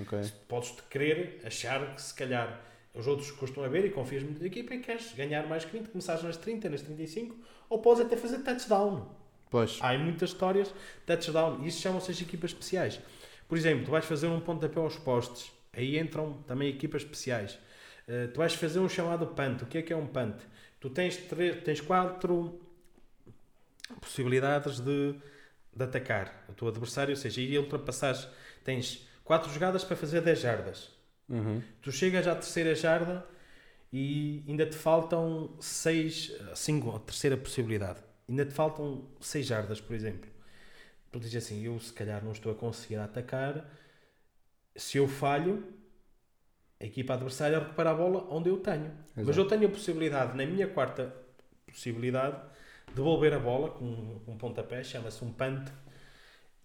[0.00, 0.20] Ok.
[0.48, 2.60] Podes te querer achar que se calhar
[2.94, 5.88] os outros costumam ver e confias muito na equipa e queres ganhar mais que 20,
[5.88, 7.36] começares nas 30, nas 35,
[7.68, 9.08] ou podes até fazer touchdown.
[9.48, 9.78] Pois.
[9.80, 10.72] Há em muitas histórias
[11.06, 11.64] touchdown.
[11.64, 13.00] Isso chamam-se as equipas especiais.
[13.48, 15.52] Por exemplo, tu vais fazer um pontapé aos postes.
[15.72, 17.58] Aí entram também equipas especiais.
[18.06, 19.62] Eh, tu vais fazer um chamado punt.
[19.62, 20.36] O que é que é um punt?
[20.78, 22.60] Tu tens, três, tens quatro
[24.00, 25.14] possibilidades de,
[25.74, 27.10] de atacar o teu adversário.
[27.10, 28.28] Ou seja, e ultrapassares.
[28.64, 30.99] Tens quatro jogadas para fazer 10 jardas.
[31.30, 31.62] Uhum.
[31.80, 33.24] Tu chegas à terceira jarda
[33.92, 38.00] e ainda te faltam seis, cinco, a terceira possibilidade.
[38.28, 40.28] Ainda te faltam seis jardas, por exemplo.
[41.10, 43.68] Tu dizes assim, eu se calhar não estou a conseguir atacar.
[44.76, 45.64] Se eu falho,
[46.80, 48.92] a equipa adversária recupera a bola onde eu tenho.
[49.14, 49.40] Mas Exato.
[49.40, 51.14] eu tenho a possibilidade, na minha quarta
[51.66, 52.40] possibilidade,
[52.88, 55.70] de devolver a bola com um pontapé, chama-se um punt.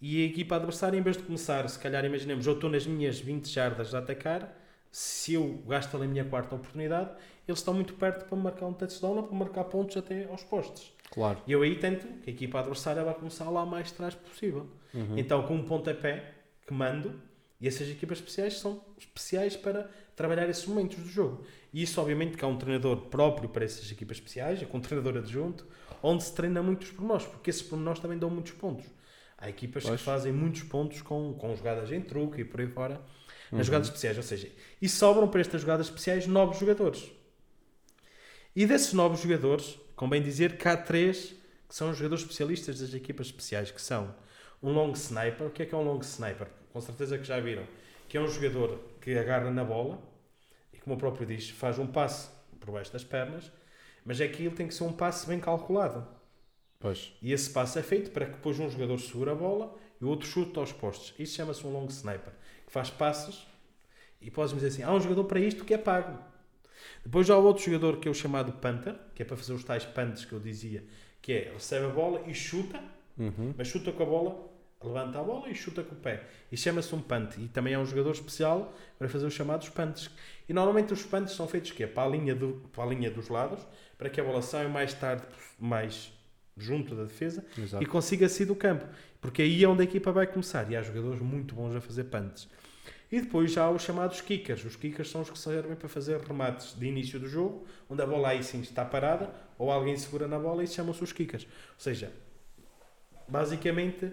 [0.00, 3.18] E a equipa adversária, em vez de começar, se calhar imaginemos, eu estou nas minhas
[3.18, 4.54] 20 jardas a atacar,
[4.90, 7.10] se eu gasto ali a minha quarta oportunidade,
[7.46, 10.92] eles estão muito perto para marcar um touchdown ou para marcar pontos até aos postes.
[11.10, 11.38] Claro.
[11.46, 14.66] E eu aí tento que a equipa adversária vá começar lá mais atrás possível.
[14.92, 15.18] Uhum.
[15.18, 16.32] Então, com um pontapé
[16.66, 17.14] que mando,
[17.60, 21.44] e essas equipas especiais são especiais para trabalhar esses momentos do jogo.
[21.72, 25.16] E isso, obviamente, que há um treinador próprio para essas equipas especiais, com um treinador
[25.18, 25.66] adjunto,
[26.02, 28.86] onde se treina muitos pormenores, porque esses pormenores também dão muitos pontos.
[29.38, 30.00] Há equipas Pois.
[30.00, 33.00] que fazem muitos pontos com, com jogadas em truque e por aí fora,
[33.52, 33.64] nas Uhum.
[33.64, 34.16] jogadas especiais.
[34.16, 37.10] Ou seja, e sobram para estas jogadas especiais novos jogadores.
[38.54, 41.34] E desses novos jogadores, convém dizer que há três
[41.68, 44.14] que são os jogadores especialistas das equipas especiais, que são
[44.62, 45.48] um long sniper.
[45.48, 46.46] O que é que é um long sniper?
[46.72, 47.64] Com certeza que já viram.
[48.08, 50.00] Que é um jogador que agarra na bola
[50.72, 52.28] e, como o próprio diz, faz um passe
[52.60, 53.50] por baixo das pernas,
[54.04, 56.06] mas aquilo tem que ser um passe bem calculado.
[56.78, 57.12] Pois.
[57.22, 60.08] E esse passe é feito para que depois um jogador segure a bola e o
[60.08, 61.14] outro chute aos postos.
[61.18, 62.32] Isso chama-se um long sniper,
[62.66, 63.46] que faz passes
[64.20, 66.18] e podes dizer assim, há um jogador para isto que é pago.
[67.04, 69.64] Depois já há outro jogador que é o chamado punter, que é para fazer os
[69.64, 70.84] tais punts que eu dizia,
[71.22, 72.82] que é recebe a bola e chuta,
[73.18, 73.54] Uhum.
[73.56, 74.50] mas chuta com a bola,
[74.84, 76.24] levanta a bola e chuta com o pé.
[76.52, 77.38] E chama-se um punt.
[77.38, 80.10] E também é um jogador especial para fazer os chamados punts.
[80.46, 81.86] E normalmente os punts são feitos quê?
[81.86, 84.92] Para a linha, do, para a linha dos lados, para que a bola saia mais
[84.92, 85.24] tarde,
[85.58, 86.12] mais
[86.56, 87.82] junto da defesa Exato.
[87.82, 88.86] e consiga sair do campo.
[89.20, 90.70] Porque aí é onde a equipa vai começar.
[90.70, 92.48] E há jogadores muito bons a fazer punts.
[93.10, 94.64] E depois já há os chamados kickers.
[94.64, 98.06] Os kickers são os que servem para fazer remates de início do jogo, onde a
[98.06, 101.44] bola aí sim está parada, ou alguém segura na bola e chamam-se os kickers.
[101.44, 102.12] Ou seja,
[103.28, 104.12] basicamente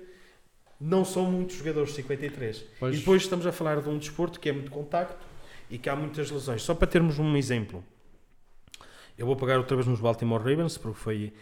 [0.79, 2.65] não são muitos jogadores 53.
[2.79, 2.95] Pois.
[2.95, 5.25] E depois estamos a falar de um desporto que é muito contacto
[5.69, 6.62] e que há muitas lesões.
[6.62, 7.84] Só para termos um exemplo,
[9.17, 11.34] eu vou pegar outra vez nos Baltimore Ravens, porque foi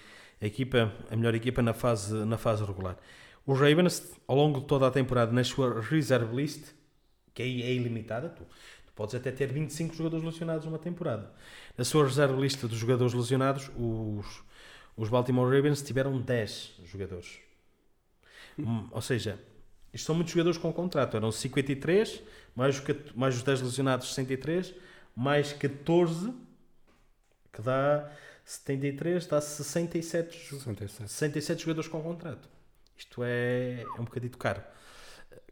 [0.42, 2.98] a equipa, a melhor equipa na fase, na fase regular.
[3.46, 6.74] Os Ravens, ao longo de toda a temporada, na sua reserve list,
[7.34, 8.44] que aí é ilimitada, tu,
[8.86, 11.32] tu podes até ter 25 jogadores lesionados numa temporada.
[11.78, 14.44] Na sua reserve lista dos jogadores lesionados, os,
[14.98, 17.40] os Baltimore Ravens tiveram 10 jogadores.
[18.58, 19.40] Hum, ou seja,
[19.94, 21.18] isto são muitos jogadores com contrato.
[21.18, 22.22] Eram 53,
[22.56, 22.82] mais
[23.16, 24.74] mais os 10 lesionados, 63,
[25.16, 26.34] mais 14,
[27.52, 28.10] que dá
[28.52, 31.10] 73, dá 67, jo- 67.
[31.10, 32.50] 67 jogadores com contrato.
[32.98, 34.62] Isto é, é um bocadito caro.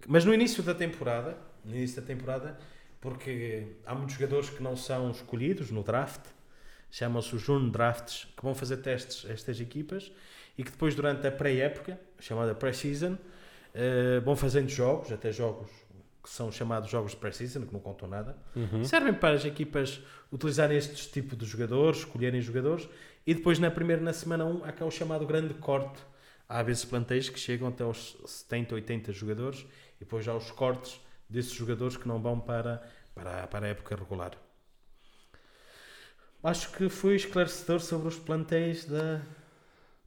[0.05, 2.59] Mas no início da temporada, no início da temporada,
[2.99, 6.25] porque há muitos jogadores que não são escolhidos no draft,
[6.91, 10.11] chamam-se os June Drafts, que vão fazer testes a estas equipas
[10.57, 13.17] e que depois, durante a pré-época, chamada pré-season,
[13.73, 15.69] eh, vão fazendo jogos, até jogos
[16.23, 18.83] que são chamados jogos de pré-season, que não contam nada, Uhum.
[18.83, 20.01] servem para as equipas
[20.31, 22.87] utilizarem estes tipos de jogadores, escolherem jogadores
[23.25, 25.99] e depois na primeira, na semana 1, há cá o chamado grande corte.
[26.47, 29.59] Há vezes plantéis que chegam até aos 70, 80 jogadores
[29.97, 32.81] e depois já os cortes desses jogadores que não vão para,
[33.13, 34.31] para, para a época regular.
[36.43, 39.21] Acho que fui esclarecedor sobre os plantéis da.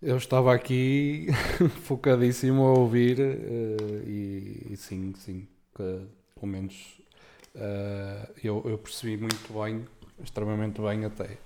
[0.01, 1.29] Eu estava aqui
[1.85, 7.01] focadíssimo a ouvir eh, e, e sim, sim, que, pelo menos
[7.55, 9.87] eh, eu, eu percebi muito bem,
[10.23, 11.39] extremamente bem até.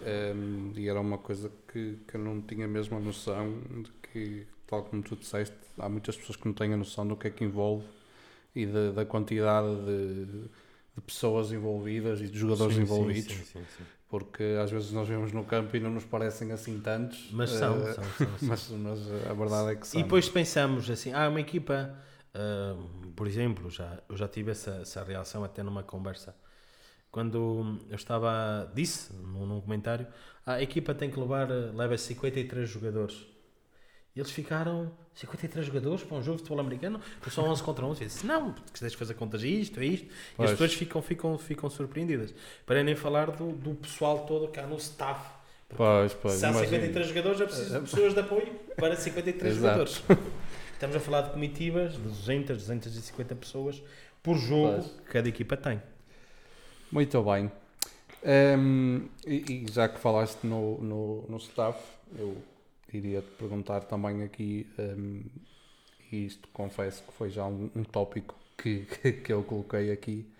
[0.00, 4.46] Em, e era uma coisa que, que eu não tinha mesmo a noção de que,
[4.66, 7.30] tal como tu disseste, há muitas pessoas que não têm a noção do que é
[7.30, 7.86] que envolve
[8.54, 13.66] e da- da quantidade de, de pessoas envolvidas e de jogadores Sim, envolvidos sim, sim,
[14.08, 17.18] porque às vezes nós vemos no campo e não nos parecem assim tantos.
[17.30, 18.56] Mas são, eh, são, são, são.
[18.56, 20.00] Mas, mas a verdade é que são.
[20.00, 21.94] E depois pensamos assim, ah, uma equipa,
[22.36, 22.76] ah,
[23.16, 26.36] por exemplo, já, eu já tive essa, essa reação até numa conversa.
[27.10, 30.06] Quando eu estava, disse num, num comentário,
[30.44, 33.26] ah, a equipa tem que levar, leva 53 jogadores.
[34.14, 37.00] E eles ficaram, 53 jogadores para um jogo de futebol americano?
[37.22, 38.00] Tu só 11 contra 11.
[38.02, 40.06] Eu disse, não, porque tens de fazer contas a isto, a isto.
[40.06, 40.50] E as Pois.
[40.52, 42.34] pessoas ficam, ficam, ficam surpreendidas.
[42.64, 45.36] Para nem falar do, do pessoal todo cá no staff.
[45.68, 46.34] Porque Pois, pois.
[46.34, 46.70] se há imagino.
[46.70, 49.86] 53 jogadores, é preciso de pessoas de apoio para 53 Exato.
[49.86, 50.02] jogadores.
[50.76, 53.82] Estamos a falar de comitivas de 200, 250 pessoas
[54.22, 54.86] por jogo Pois.
[54.86, 55.80] que cada equipa tem.
[56.92, 57.50] Muito bem.
[58.22, 61.82] Ehm, e, e já que falaste no, no, no staff,
[62.18, 62.36] eu
[62.92, 65.22] iria te perguntar também aqui, ehm,
[66.12, 68.80] e isto confesso que foi já um, um tópico que,
[69.24, 70.30] que, eu coloquei aqui,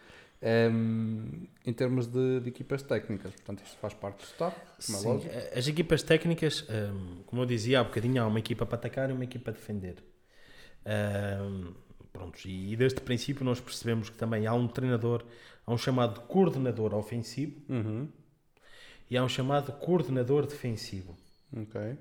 [0.43, 5.01] Um, em termos de, de, equipas técnicas, portanto, isto faz parte do staff, como é
[5.01, 5.35] Sim, lógico.
[5.59, 9.15] As equipas técnicas, um, como eu dizia há bocadinho, há uma equipa para atacar e
[9.15, 9.97] uma equipa a defender.
[10.87, 11.75] Um,
[12.13, 15.25] pronto, e, desde o princípio nós percebemos que também há um treinador,
[15.67, 18.09] há um chamado coordenador ofensivo Uhum.
[19.11, 21.17] e há um chamado coordenador defensivo.
[21.57, 21.81] Ok.
[21.81, 21.97] Uh,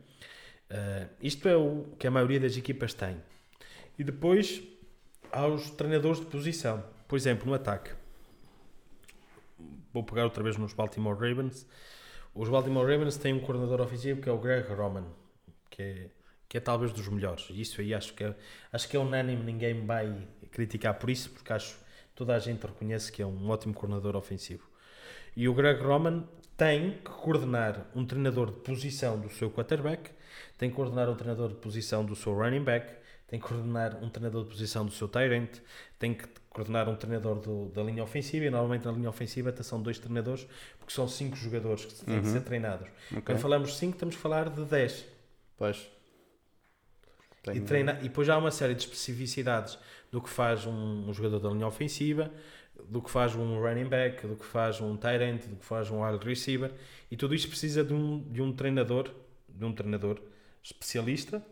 [1.21, 3.17] isto é o que a maioria das equipas tem.
[3.98, 4.62] E depois
[5.32, 6.84] há os treinadores de posição.
[7.08, 7.91] Por exemplo, no ataque.
[9.93, 11.67] Vou pegar outra vez nos Baltimore Ravens.
[12.34, 15.06] Os Baltimore Ravens têm um coordenador ofensivo que é o Greg Roman,
[15.69, 16.10] que é,
[16.48, 17.48] que é talvez dos melhores.
[17.50, 18.36] Isso aí acho que é,
[18.72, 20.16] acho que é unânime, ninguém vai
[20.52, 21.76] criticar por isso, porque acho
[22.16, 24.64] toda a gente reconhece que é um ótimo coordenador ofensivo.
[25.36, 26.24] E o Greg Roman
[26.56, 30.12] tem que coordenar um treinador de posição do seu quarterback,
[30.58, 32.94] tem que coordenar um treinador de posição do seu running back,
[33.28, 35.50] tem que coordenar um treinador de posição do seu Tyrant,
[36.00, 39.62] tem que coordenar um treinador do, da linha ofensiva e normalmente na linha ofensiva até
[39.64, 40.48] são dois treinadores
[40.80, 42.22] porque são cinco jogadores que têm Uhum.
[42.22, 42.88] que ser treinados.
[43.12, 43.22] Ok.
[43.26, 45.06] Quando falamos cinco estamos a falar de 10.
[45.58, 45.90] Pois.
[47.54, 49.78] E, treina, e depois há uma série de especificidades
[50.12, 52.32] do que faz um, um jogador da linha ofensiva,
[52.90, 55.90] do que faz um running back, do que faz um tight end, do que faz
[55.90, 56.72] um wide receiver,
[57.10, 59.10] e tudo isto precisa de um, de um treinador,
[59.50, 60.20] de um treinador
[60.64, 61.44] especialista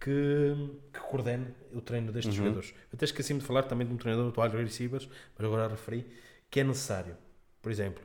[0.00, 0.54] que,
[0.92, 2.44] que coordene o treino destes Uhum.
[2.44, 2.70] jogadores.
[2.70, 6.06] Eu até esqueci-me de falar também de um treinador de wide receivers, mas agora referi,
[6.50, 7.16] que é necessário.
[7.60, 8.02] Por exemplo,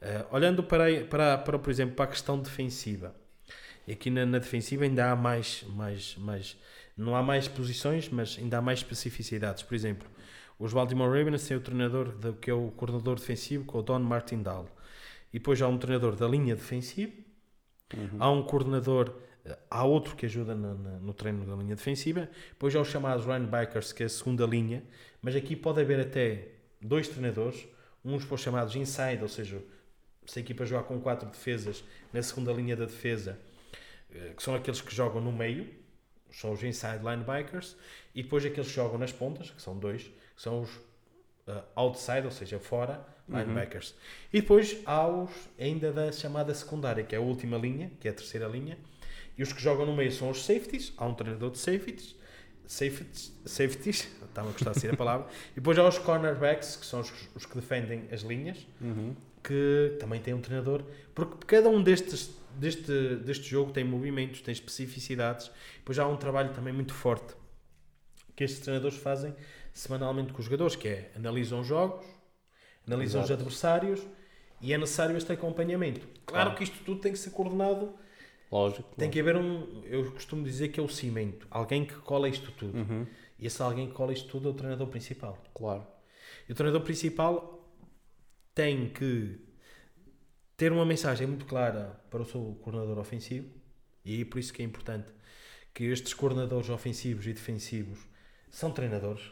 [0.00, 3.14] eh, olhando para, para, para, por exemplo, para a questão defensiva,
[3.86, 6.56] e aqui na, na defensiva ainda há mais, mais, mais,
[6.96, 9.62] não há mais posições, mas ainda há mais especificidades.
[9.62, 10.08] Por exemplo,
[10.58, 13.82] os Baltimore Ravens têm o treinador de- que é o coordenador defensivo, que é o
[13.82, 14.68] Don Martindale.
[15.32, 17.12] E depois há um treinador da linha defensiva,
[17.96, 18.16] Uhum.
[18.20, 19.14] há um coordenador,
[19.70, 23.92] há outro que ajuda na- no treino da linha defensiva, depois há os chamados linebackers,
[23.92, 24.82] que é a segunda linha,
[25.20, 26.48] mas aqui pode haver até
[26.80, 27.66] dois treinadores,
[28.04, 29.60] uns para os chamados inside, ou seja,
[30.26, 33.38] se a equipa jogar com quatro defesas, na segunda linha da defesa,
[34.14, 35.68] eh, que são aqueles que jogam no meio,
[36.40, 37.76] são os inside linebackers,
[38.14, 40.70] e depois aqueles que jogam nas pontas, que são dois, que são os
[41.46, 43.94] eh, outside, ou seja, fora, linebackers.
[44.32, 48.10] E depois há os ainda da chamada secundária, que é a última linha, que é
[48.10, 48.76] a terceira linha,
[49.36, 52.14] e os que jogam no meio são os safeties, há um treinador de safeties,
[52.66, 56.86] safeties, safeties estava a gostar de ser a palavra, e depois há os cornerbacks, que
[56.86, 59.14] são os, os que defendem as linhas, Uhum.
[59.42, 60.82] que também tem um treinador,
[61.14, 66.52] porque cada um destes deste, deste jogo tem movimentos, tem especificidades, depois há um trabalho
[66.52, 67.34] também muito forte
[68.36, 69.34] que estes treinadores fazem
[69.72, 72.04] semanalmente com os jogadores, que é analisam jogos,
[72.86, 73.32] analisam Exato.
[73.34, 74.00] os adversários
[74.60, 76.00] e é necessário este acompanhamento.
[76.26, 76.54] Claro Claro.
[76.56, 77.94] que isto tudo tem que ser coordenado,
[78.50, 78.94] Lógico.
[78.96, 82.50] tem que haver um, eu costumo dizer que é o cimento, alguém que cola isto
[82.52, 82.76] tudo.
[82.78, 83.06] Uhum.
[83.38, 85.42] E esse alguém que cola isto tudo é o treinador principal.
[85.54, 85.86] Claro.
[86.48, 87.68] E o treinador principal
[88.54, 89.38] tem que
[90.56, 93.48] ter uma mensagem muito clara para o seu coordenador ofensivo,
[94.04, 95.08] e é por isso que é importante
[95.72, 97.98] que estes coordenadores ofensivos e defensivos
[98.50, 99.22] são treinadores,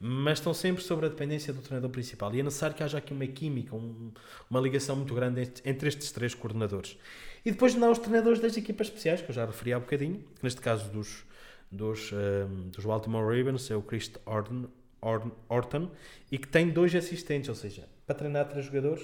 [0.00, 2.34] mas estão sempre sobre a dependência do treinador principal.
[2.34, 4.12] E é necessário que haja aqui uma química, um-
[4.48, 6.96] uma ligação muito grande entre- estes três coordenadores.
[7.44, 10.24] E depois não há os treinadores das equipas especiais, que eu já referi há bocadinho,
[10.42, 11.24] neste caso dos,
[11.70, 14.68] dos, ehm, dos Baltimore Ravens é o Chris Orton,
[15.00, 15.90] Orton, Orton,
[16.32, 19.02] e que tem dois assistentes, ou seja, para treinar três jogadores,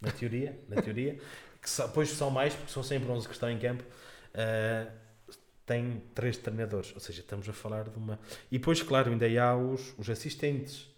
[0.00, 1.18] na teoria, na teoria,
[1.60, 3.84] que só- depois são mais, porque são sempre 11 que estão em campo,
[4.34, 4.86] eh,
[5.64, 8.20] tem três treinadores, ou seja, estamos a falar de uma.
[8.52, 10.88] E depois, claro, ainda há os, os assistentes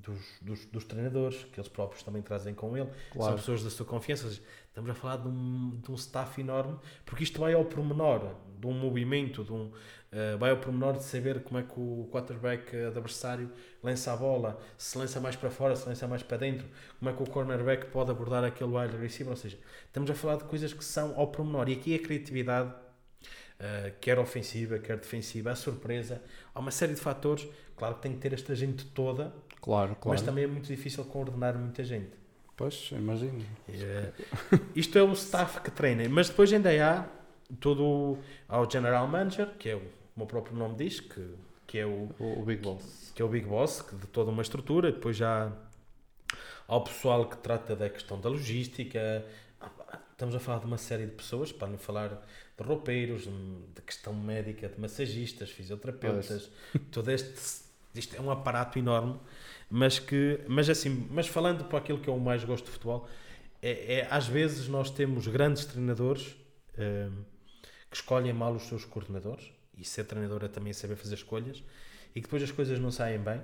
[0.00, 3.36] dos, dos, dos treinadores, que eles próprios também trazem com ele, são Claro.
[3.36, 7.24] pessoas da sua confiança, seja, estamos a falar de um, de um staff enorme, porque
[7.24, 9.70] isto vai ao pormenor de um movimento, de um,
[10.12, 13.50] eh, vai ao pormenor de saber como é que o quarterback eh, adversário
[13.82, 16.66] lança a bola, se lança mais para fora, se lança mais para dentro,
[16.98, 20.36] como é que o cornerback pode abordar aquele wide receiver, ou seja, estamos a falar
[20.36, 22.72] de coisas que são ao pormenor, e aqui a criatividade
[23.60, 26.20] Uh, quer ofensiva, quer defensiva, a surpresa.
[26.52, 27.46] Há uma série de fatores.
[27.76, 30.08] Claro que tem que ter esta gente toda, Claro, claro.
[30.08, 32.10] mas também é muito difícil coordenar muita gente.
[32.56, 33.40] Pois, imagino.
[33.68, 37.06] Uh, isto é o staff que treina, mas depois ainda há
[37.60, 39.82] todo o, há o General Manager, que é o,
[40.16, 41.34] o próprio nome diz, que,
[41.66, 43.12] que, é o, O, Big Boss.
[43.14, 44.92] que é o Big Boss, que de toda uma estrutura.
[44.92, 45.52] Depois já
[46.68, 49.24] há o pessoal que trata da questão da logística.
[50.10, 52.22] Estamos a falar de uma série de pessoas, para não falar
[52.56, 56.50] de roupeiros, de questão médica, de massagistas, fisioterapeutas,
[56.90, 57.62] todo este
[57.94, 59.20] isto é um aparato enorme,
[59.68, 63.06] mas que, mas assim, mas falando para aquilo que eu mais gosto de futebol,
[63.60, 66.34] é, é às vezes nós temos grandes treinadores
[66.78, 67.22] hum,
[67.90, 71.62] que escolhem mal os seus coordenadores, e ser treinador é também saber fazer escolhas,
[72.14, 73.42] e que depois as coisas não saem bem,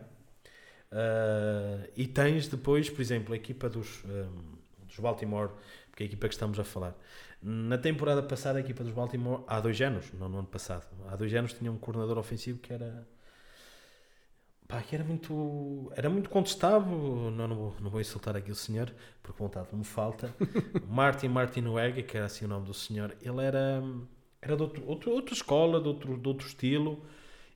[0.90, 5.51] Uh, e tens depois, por exemplo, a equipa dos, um, dos Baltimore,
[5.90, 6.97] porque é a equipa que estamos a falar.
[7.40, 11.14] Na temporada passada, a equipa dos Baltimore, há dois anos, não no ano passado, há
[11.14, 13.07] dois anos tinha um coordenador ofensivo que era.
[14.66, 17.31] Pá, que era muito, era muito contestável.
[17.31, 20.35] Não, não, não vou insultar aqui o senhor, porque vontade me falta.
[20.87, 23.83] Martin Martin Wegg, que era assim o nome do senhor, ele era,
[24.42, 27.03] era de outro, outro, outra escola, de outro, de outro estilo,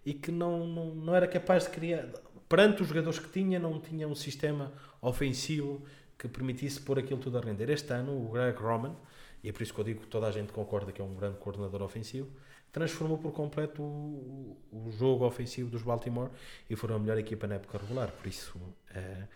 [0.07, 2.09] e que não, não, não era capaz de criar.
[2.49, 5.83] Perante os jogadores que tinha, não tinha um sistema ofensivo
[6.17, 7.69] que permitisse pôr aquilo tudo a render.
[7.69, 8.97] Este ano, o Greg Roman,
[9.43, 11.15] e é por isso que eu digo que toda a gente concorda que é um
[11.15, 12.31] grande coordenador ofensivo,
[12.71, 16.31] transformou por completo o, o jogo ofensivo dos Baltimore
[16.71, 18.11] e foram a melhor equipa na época regular.
[18.13, 18.59] Por isso
[18.95, 19.27] é,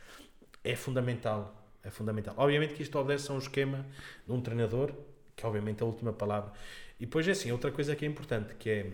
[0.65, 1.63] é fundamental.
[1.83, 2.35] É fundamental.
[2.37, 3.87] Obviamente que isto obedece a um esquema
[4.27, 4.93] de um treinador,
[5.37, 6.53] que é obviamente a última palavra.
[6.99, 8.91] E depois é assim, outra coisa que é importante, que é,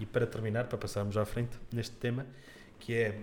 [0.00, 2.26] e para terminar, para passarmos à frente neste tema,
[2.80, 3.20] que é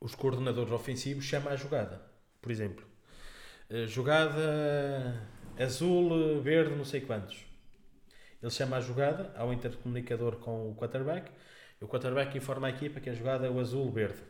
[0.00, 2.00] os coordenadores ofensivos chamam a jogada.
[2.40, 2.86] Por exemplo,
[3.86, 5.20] jogada
[5.62, 7.44] azul, verde, não sei quantos.
[8.42, 11.30] Ele chama a jogada ao intercomunicador com o quarterback
[11.80, 14.22] e o quarterback informa a equipa que a jogada é o azul-verde.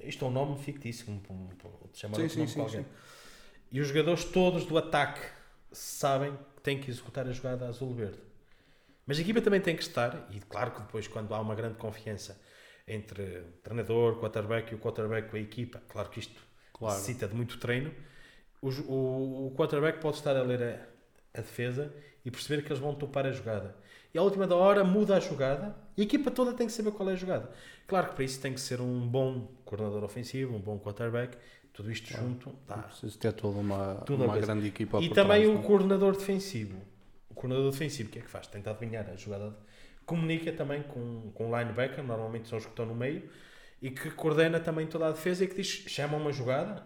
[0.00, 1.48] Isto é um nome fictício, um, um,
[1.92, 2.86] chamar sim, sim, sim, alguém.
[3.70, 5.20] E os jogadores todos do ataque
[5.72, 8.18] sabem que têm que executar a jogada azul-verde.
[9.06, 11.76] Mas a equipa também tem que estar, e claro que depois, quando há uma grande
[11.76, 12.40] confiança
[12.86, 16.40] entre o treinador, o quarterback e o quarterback com a equipa, claro que isto
[16.72, 16.94] claro.
[16.94, 17.92] necessita de muito treino
[18.62, 21.92] o, o, o quarterback pode estar a ler a, a, defesa
[22.24, 23.74] e perceber que eles vão topar a jogada.
[24.12, 26.90] E à última da hora muda a jogada e a equipa toda tem que saber
[26.90, 27.50] qual é a jogada.
[27.86, 31.36] Claro que para isso tem que ser um bom coordenador ofensivo, um bom quarterback,
[31.72, 32.50] tudo isto junto.
[32.66, 32.78] Tá.
[32.78, 36.76] Preciso ter toda uma, uma grande equipa E também trás, o coordenador defensivo.
[37.30, 38.46] O coordenador defensivo, o que é que faz?
[38.46, 39.56] Tenta adivinhar a jogada.
[40.04, 43.30] Comunica também com, com o linebacker, normalmente são os que estão no meio,
[43.80, 46.84] e que coordena também toda a defesa e que diz: chama uma jogada,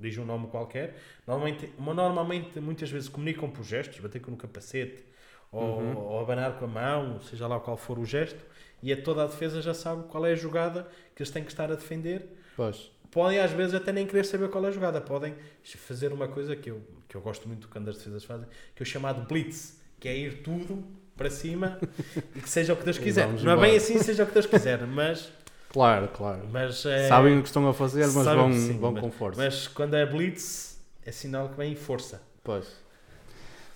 [0.00, 5.04] diz um nome qualquer, normalmente, normalmente muitas vezes comunicam por gestos, bater com o capacete
[5.50, 5.96] ou, uhum.
[5.96, 8.44] ou abanar com a mão, seja lá qual for o gesto,
[8.82, 11.50] e a toda a defesa já sabe qual é a jogada que eles têm que
[11.50, 12.26] estar a defender.
[12.56, 12.90] Pois.
[13.10, 16.54] Podem às vezes até nem querer saber qual é a jogada, podem fazer uma coisa
[16.54, 19.80] que eu, que eu gosto muito quando as defesas fazem, que é o chamado blitz,
[19.98, 20.84] que é ir tudo
[21.16, 21.80] para cima
[22.36, 23.26] e que seja o que Deus quiser.
[23.28, 25.32] Não é bem assim, seja o que Deus quiser, mas
[25.76, 26.40] Claro, claro.
[26.50, 29.44] Mas, é, Sabem o que estão a fazer, mas vão, sim, vão mas, com força.
[29.44, 32.22] Mas quando é blitz, é sinal que vem em força.
[32.42, 32.66] Pois.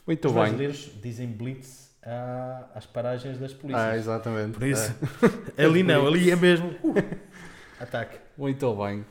[0.07, 0.43] Muito Os bem.
[0.45, 1.91] Os brasileiros dizem blitz
[2.75, 3.85] às paragens das polícias.
[3.85, 4.53] Ah, exatamente.
[4.53, 4.95] Por isso,
[5.59, 5.63] é.
[5.67, 6.95] ali não, ali é mesmo uh,
[7.79, 8.17] ataque.
[8.35, 9.05] Muito bem.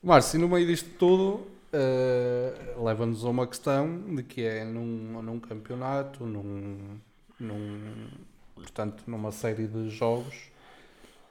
[0.00, 5.40] Márcio, no meio disto tudo, uh, leva-nos a uma questão de que é num, num
[5.40, 7.00] campeonato, num,
[7.40, 8.06] num,
[8.54, 10.54] portanto, numa série de jogos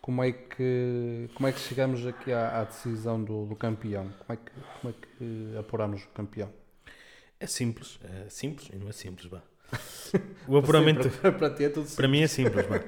[0.05, 4.07] como é que, como é que chegamos aqui à, à decisão do, do, campeão?
[4.19, 6.53] Como é, que, como é que apuramos o campeão?
[7.39, 9.41] É simples, é simples e não é simples, vá.
[10.47, 11.95] O apuramento para, para, ti é tudo simples.
[11.95, 12.79] Para mim é simples, vá.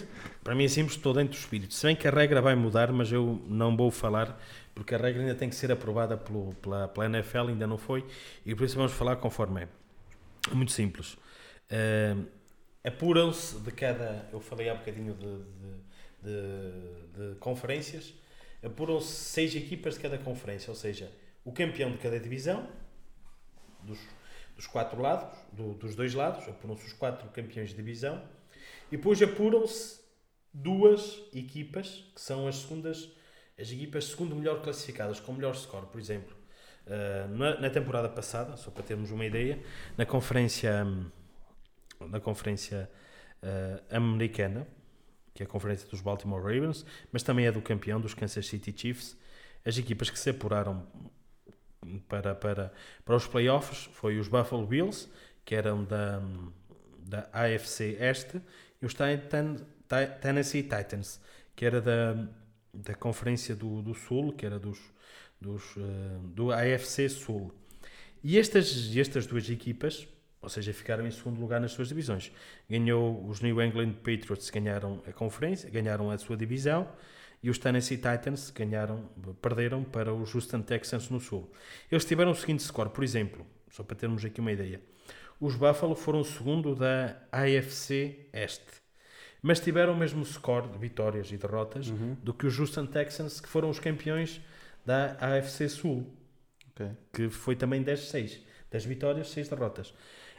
[0.42, 1.74] para mim é simples, estou dentro do espírito.
[1.74, 4.40] Se bem que a regra vai mudar, mas eu não vou falar
[4.74, 8.02] porque a regra ainda tem que ser aprovada pelo, pela, pela NFL, ainda não foi,
[8.46, 9.68] e por isso vamos falar conforme é.
[10.54, 11.18] Muito simples.
[11.70, 12.26] Uh,
[12.82, 14.26] Apuram-se de cada.
[14.32, 15.91] Eu falei há bocadinho de, de
[16.22, 18.14] de, de conferências,
[18.62, 21.10] apuram-se seis equipas de cada conferência, ou seja,
[21.44, 22.68] o campeão de cada divisão,
[23.82, 23.98] dos,
[24.54, 28.22] dos quatro lados, do, dos dois lados, apuram-se os quatro campeões de divisão,
[28.90, 30.00] e depois apuram-se
[30.52, 33.10] duas equipas, que são as segundas,
[33.58, 36.36] as equipas segundo melhor classificadas, com melhor score, por exemplo.
[36.86, 39.62] Uh, na, na, temporada passada, só para termos uma ideia,
[39.96, 40.84] na conferência,
[42.00, 42.90] na conferência
[43.40, 44.66] uh, americana,
[45.34, 48.74] que é a conferência dos Baltimore Ravens, mas também é do campeão dos Kansas City
[48.76, 49.16] Chiefs.
[49.64, 50.86] As equipas que se apuraram
[52.08, 52.72] para, para,
[53.04, 55.08] para os playoffs foi os Buffalo Bills,
[55.44, 56.20] que eram da,
[56.98, 58.40] da AFC Este,
[58.80, 58.94] e os
[60.20, 61.20] Tennessee Titans,
[61.54, 62.16] que era da,
[62.72, 64.78] da Conferência do, do Sul, que era dos,
[65.40, 67.52] dos, uh, do AFC Sul.
[68.22, 70.06] E estas, estas duas equipas
[70.42, 72.32] ou seja, ficaram em segundo lugar nas suas divisões.
[72.68, 76.88] Ganhou os New England Patriots, ganharam a conferência, ganharam a sua divisão,
[77.40, 79.08] e os Tennessee Titans ganharam,
[79.40, 81.50] perderam para os Houston Texans no Sul.
[81.90, 84.80] Eles tiveram o seguinte score, por exemplo, só para termos aqui uma ideia.
[85.40, 88.82] Os Buffalo foram segundo da AFC Este,
[89.40, 92.16] mas tiveram o mesmo score de vitórias e derrotas uhum.
[92.22, 94.40] do que os Houston Texans, que foram os campeões
[94.84, 96.12] da AFC Sul,
[96.72, 96.90] okay.
[97.12, 98.40] que foi também 10-6.
[98.70, 99.92] 10 vitórias, 6 derrotas.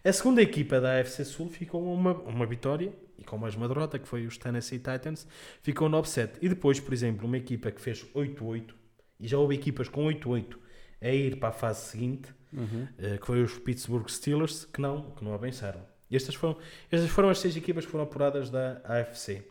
[0.05, 3.97] A segunda equipa da AFC Sul ficou uma, uma vitória e com mais uma derrota,
[3.97, 5.25] que foi os Tennessee Titans,
[5.61, 6.31] ficou 9-7.
[6.41, 8.73] E depois, por exemplo, uma equipa que fez 8-8,
[9.19, 10.57] e já houve equipas com 8-8
[11.01, 12.87] a ir para a fase seguinte, Uhum.
[12.99, 15.81] eh, que foi os Pittsburgh Steelers, que não, que não avançaram.
[16.11, 16.55] Estas foram,
[16.91, 19.41] estas foram as seis equipas que foram apuradas da AFC.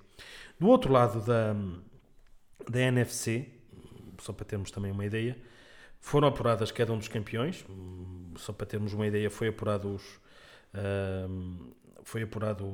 [0.61, 1.53] Do outro lado da,
[2.70, 3.48] da NFC,
[4.20, 5.36] só para termos também uma ideia,
[5.98, 10.20] foram apuradas cada um dos campeões, hum, só para termos uma ideia, foi apurado os.
[12.05, 12.64] Foi apurado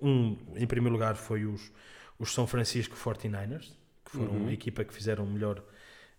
[0.00, 1.72] um, em primeiro lugar foi os,
[2.18, 3.72] os São Francisco 49ers,
[4.04, 4.48] que foram Uhum.
[4.48, 5.62] a equipa que fizeram o melhor,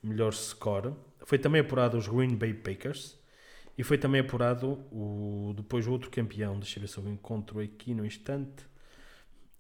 [0.02, 0.94] melhor score.
[1.26, 3.18] Foi também apurado os Green Bay Packers
[3.78, 7.60] e foi também apurado o, depois o outro campeão, deixa eu ver se eu encontro
[7.60, 8.66] aqui no instante.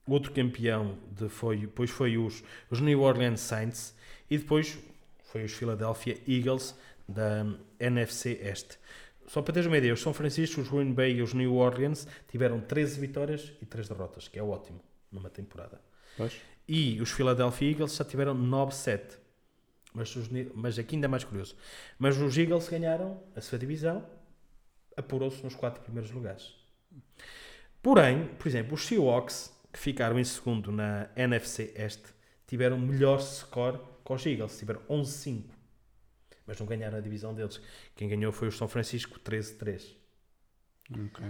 [0.05, 3.95] O outro campeão de, foi, depois foi os, os New Orleans Saints
[4.29, 4.77] e depois
[5.23, 6.75] foi os Philadelphia Eagles
[7.07, 7.45] da
[7.79, 8.77] NFC Este.
[9.31, 12.05] Só para teres uma ideia, os São Francisco, os Green Bay e os New Orleans
[12.27, 15.79] tiveram 13 vitórias e 3 derrotas, que é ótimo numa temporada.
[16.17, 16.33] Pois.
[16.67, 19.17] E os Philadelphia Eagles já tiveram 9-7.
[19.93, 21.55] Mas, os mas aqui ainda é mais curioso.
[21.97, 24.05] Mas os Eagles ganharam a sua divisão,
[24.97, 26.53] apurou-se nos quatro primeiros lugares.
[27.81, 32.09] Porém, por exemplo, os Seahawks, que ficaram em segundo na NFC Este,
[32.45, 35.60] tiveram melhor score que os Eagles, tiveram 11-5.
[36.51, 37.61] Mas não ganharam a divisão deles.
[37.95, 39.95] Quem ganhou foi o São Francisco 13-3.
[40.91, 41.25] Ok.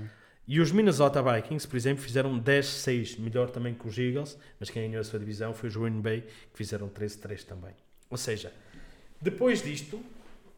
[0.48, 4.82] E os Minnesota Vikings, por exemplo, fizeram 10-6, melhor também que os Eagles, mas quem
[4.88, 7.76] ganhou a sua divisão foi os Green Bay, que fizeram 13-3 também.
[8.10, 8.52] Ou seja,
[9.22, 10.04] depois disto,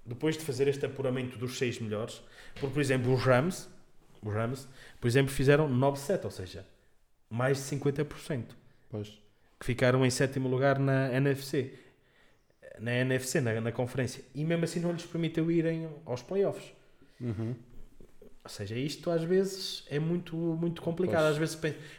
[0.05, 2.21] depois de fazer este apuramento dos 6 melhores,
[2.57, 3.67] por, por exemplo, os Rams,
[4.21, 4.65] os Rams,
[5.01, 6.65] por exemplo, fizeram 9-7, ou seja,
[7.29, 8.45] mais de 50%,
[8.89, 9.09] Pois.
[9.59, 11.73] que ficaram em sétimo lugar na NFC,
[12.79, 16.71] na NFC, na, na conferência, e mesmo assim não lhes permitiu irem aos playoffs.
[17.19, 17.55] Uhum.
[18.43, 21.23] Ou seja, isto às vezes é muito, muito complicado.
[21.23, 21.31] Pois.
[21.31, 21.55] Às vezes,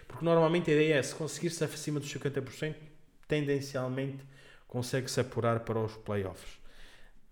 [0.06, 2.74] porque normalmente a ideia é se conseguir-se acima dos 50%,
[3.26, 4.24] tendencialmente
[4.68, 6.58] consegue-se apurar para os playoffs.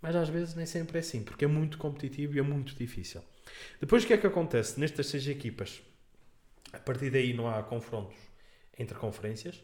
[0.01, 3.23] Mas às vezes nem sempre é assim, porque é muito competitivo e é muito difícil.
[3.81, 5.83] Depois o que é que acontece nestas seis equipas?
[6.73, 8.17] A partir daí não há confrontos
[8.79, 9.63] entre conferências.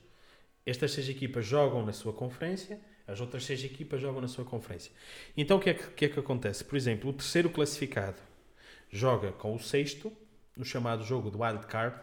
[0.67, 4.93] Estas seis equipas jogam na sua conferência, as outras seis equipas jogam na sua conferência.
[5.37, 6.63] Então o que é que, que, é que acontece?
[6.63, 8.21] Por exemplo, o terceiro classificado
[8.91, 10.13] joga com o sexto,
[10.57, 11.99] no chamado jogo do wild card,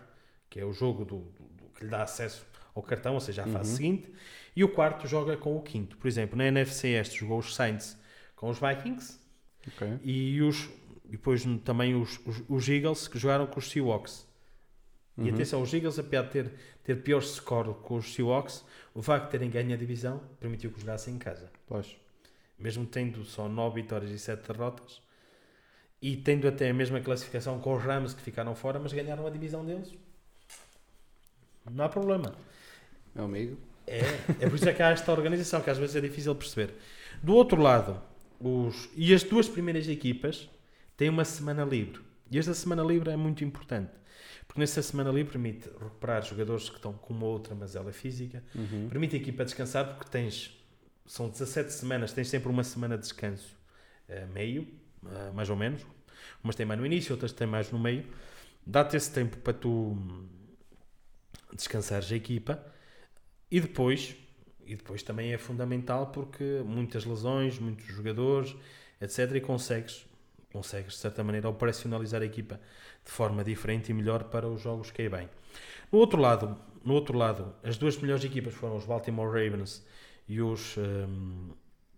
[0.50, 3.44] que é o jogo do, do- do- que lhe dá acesso ao cartão, ou seja,
[3.44, 3.76] à fase Uhum.
[3.78, 4.12] seguinte,
[4.56, 5.96] e o quarto joga com o quinto.
[5.98, 7.98] Por exemplo, na NFC este jogou os Saints
[8.36, 9.20] com os Vikings
[9.68, 10.00] Ok.
[10.04, 10.70] e, os,
[11.06, 14.26] e depois também os, os, os Eagles que jogaram com os Seahawks.
[15.22, 15.34] E Uhum.
[15.34, 16.52] atenção, os Eagles, apesar de ter,
[16.84, 18.64] ter pior score com os Seahawks,
[18.94, 21.96] o facto de terem ganho a divisão permitiu que jogassem em casa Pois.
[22.60, 25.02] mesmo tendo só 9 vitórias e 7 derrotas,
[26.02, 29.30] e tendo até a mesma classificação com os Rams que ficaram fora, mas ganharam a
[29.30, 29.94] divisão deles,
[31.70, 32.36] não há problema.
[33.14, 33.58] Meu amigo.
[33.88, 34.00] É,
[34.40, 36.74] é por isso é que há esta organização, que às vezes é difícil perceber.
[37.22, 38.02] Do outro lado,
[38.40, 40.50] os, e as duas primeiras equipas
[40.98, 42.02] têm uma semana livre.
[42.32, 43.92] E esta semana livre é muito importante.
[44.48, 48.88] Porque nessa semana livre permite recuperar jogadores que estão com uma outra mazela física, Uhum.
[48.90, 50.58] Permite a equipa descansar porque tens,
[51.06, 53.58] são 17 semanas, tens sempre uma semana de descanso,
[54.08, 54.68] eh, meio,
[55.06, 55.86] eh, mais ou menos.
[56.44, 58.06] Umas têm mais no início, outras têm mais no meio.
[58.66, 60.28] Dá-te esse tempo para tu hum,
[61.54, 62.64] descansares a equipa
[63.50, 64.16] e depois,
[64.66, 68.56] e depois também é fundamental porque muitas lesões, muitos jogadores,
[69.00, 69.36] etc.
[69.36, 70.06] E consegues,
[70.56, 72.62] consegues de certa maneira operacionalizar a equipa
[73.04, 75.30] de forma diferente e melhor para os jogos que aí bem.
[75.92, 79.86] No outro lado, no outro lado, as duas melhores equipas foram os Baltimore Ravens
[80.30, 81.50] e os, hum,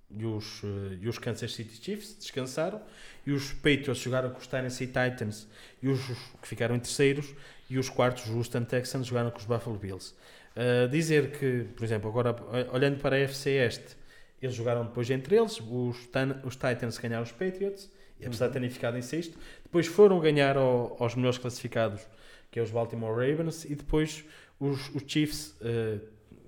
[0.10, 2.82] e os, eh, e os Kansas City Chiefs, descansaram,
[3.26, 5.48] e os Patriots jogaram com os Tennessee Titans,
[5.82, 6.00] e os
[6.42, 7.34] que ficaram em terceiros,
[7.70, 10.14] e os quartos, os Houston Texans, jogaram com os Buffalo Bills.
[10.56, 13.96] Uh, dizer que, por exemplo, agora eh, olhando para a FC Este,
[14.42, 16.10] eles jogaram depois entre eles, os,
[16.44, 17.90] os Titans ganharam os Patriots,
[18.20, 22.02] e apesar de terem ficado em sexto, depois foram ganhar ao- aos melhores classificados,
[22.52, 24.24] que é os Baltimore Ravens, e depois
[24.60, 26.00] os, os Chiefs eh,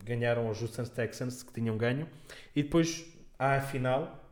[0.04, 2.08] ganharam aos Houston Texans, que tinham ganho,
[2.56, 3.06] e depois
[3.38, 4.24] há a final,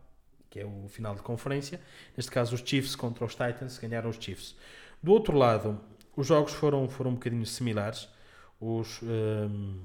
[0.49, 1.79] que é o final de conferência,
[2.15, 4.55] neste caso os Chiefs contra os Titans, ganharam os Chiefs.
[5.03, 5.79] Do outro lado,
[6.15, 8.07] os jogos foram, foram um bocadinho similares,
[8.59, 9.77] os, ehm,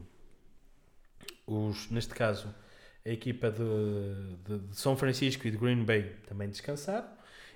[1.46, 2.54] os, neste caso,
[3.04, 3.58] a equipa de,
[4.44, 7.08] de- de São Francisco e de Green Bay também descansaram,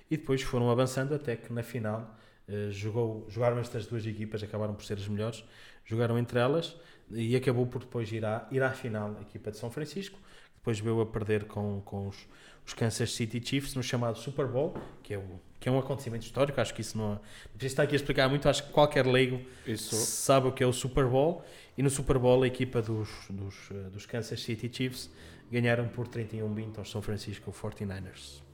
[0.09, 4.73] e depois foram avançando até que na final eh, jogou, jogaram estas duas equipas, acabaram
[4.73, 5.43] por ser as melhores,
[5.85, 6.75] jogaram entre elas
[7.11, 10.17] e acabou por depois ir à, ir à final a equipa de São Francisco,
[10.55, 12.27] depois veio a perder com, com os,
[12.65, 16.25] os Kansas City Chiefs no chamado Super Bowl, que é, o, que é um acontecimento
[16.25, 16.59] histórico.
[16.59, 17.19] Acho que isso não, não
[17.53, 18.49] preciso estar aqui a explicar muito.
[18.49, 21.43] Acho que qualquer leigo Isso, sabe o que é o Super Bowl.
[21.77, 25.09] E no Super Bowl, a equipa dos, dos, eh, dos Kansas City Chiefs
[25.49, 28.46] ganharam por 31-20 aos São Francisco 49ers.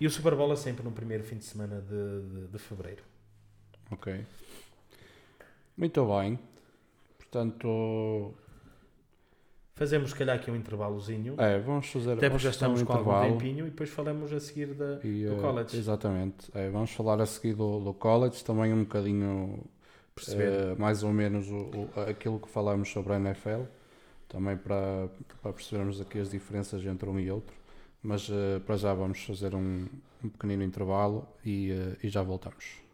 [0.00, 3.02] E o Super Bowl é sempre no primeiro fim de semana de, de, de fevereiro.
[3.90, 4.24] ok.
[5.76, 6.38] Muito bem.
[7.18, 8.34] Portanto,
[9.74, 11.34] Fazemos, se calhar, aqui um intervalozinho.
[11.38, 13.38] é, vamos fazer até porque já fazer um estamos com algum intervalo.
[13.38, 15.76] tempinho e depois falamos a seguir da, E, do eh, college.
[15.76, 16.50] Exatamente.
[16.52, 19.62] É, vamos falar a seguir do, do college, também um bocadinho
[20.16, 20.72] Perceber.
[20.72, 21.56] eh, mais ou menos o,
[21.96, 23.62] o- aquilo que falamos sobre a NFL,
[24.28, 25.08] também para,
[25.42, 27.54] para percebermos aqui as diferenças entre um e outro.
[28.02, 29.86] Mas eh, para já vamos fazer um,
[30.22, 32.87] um pequenino intervalo e, eh, e já voltamos.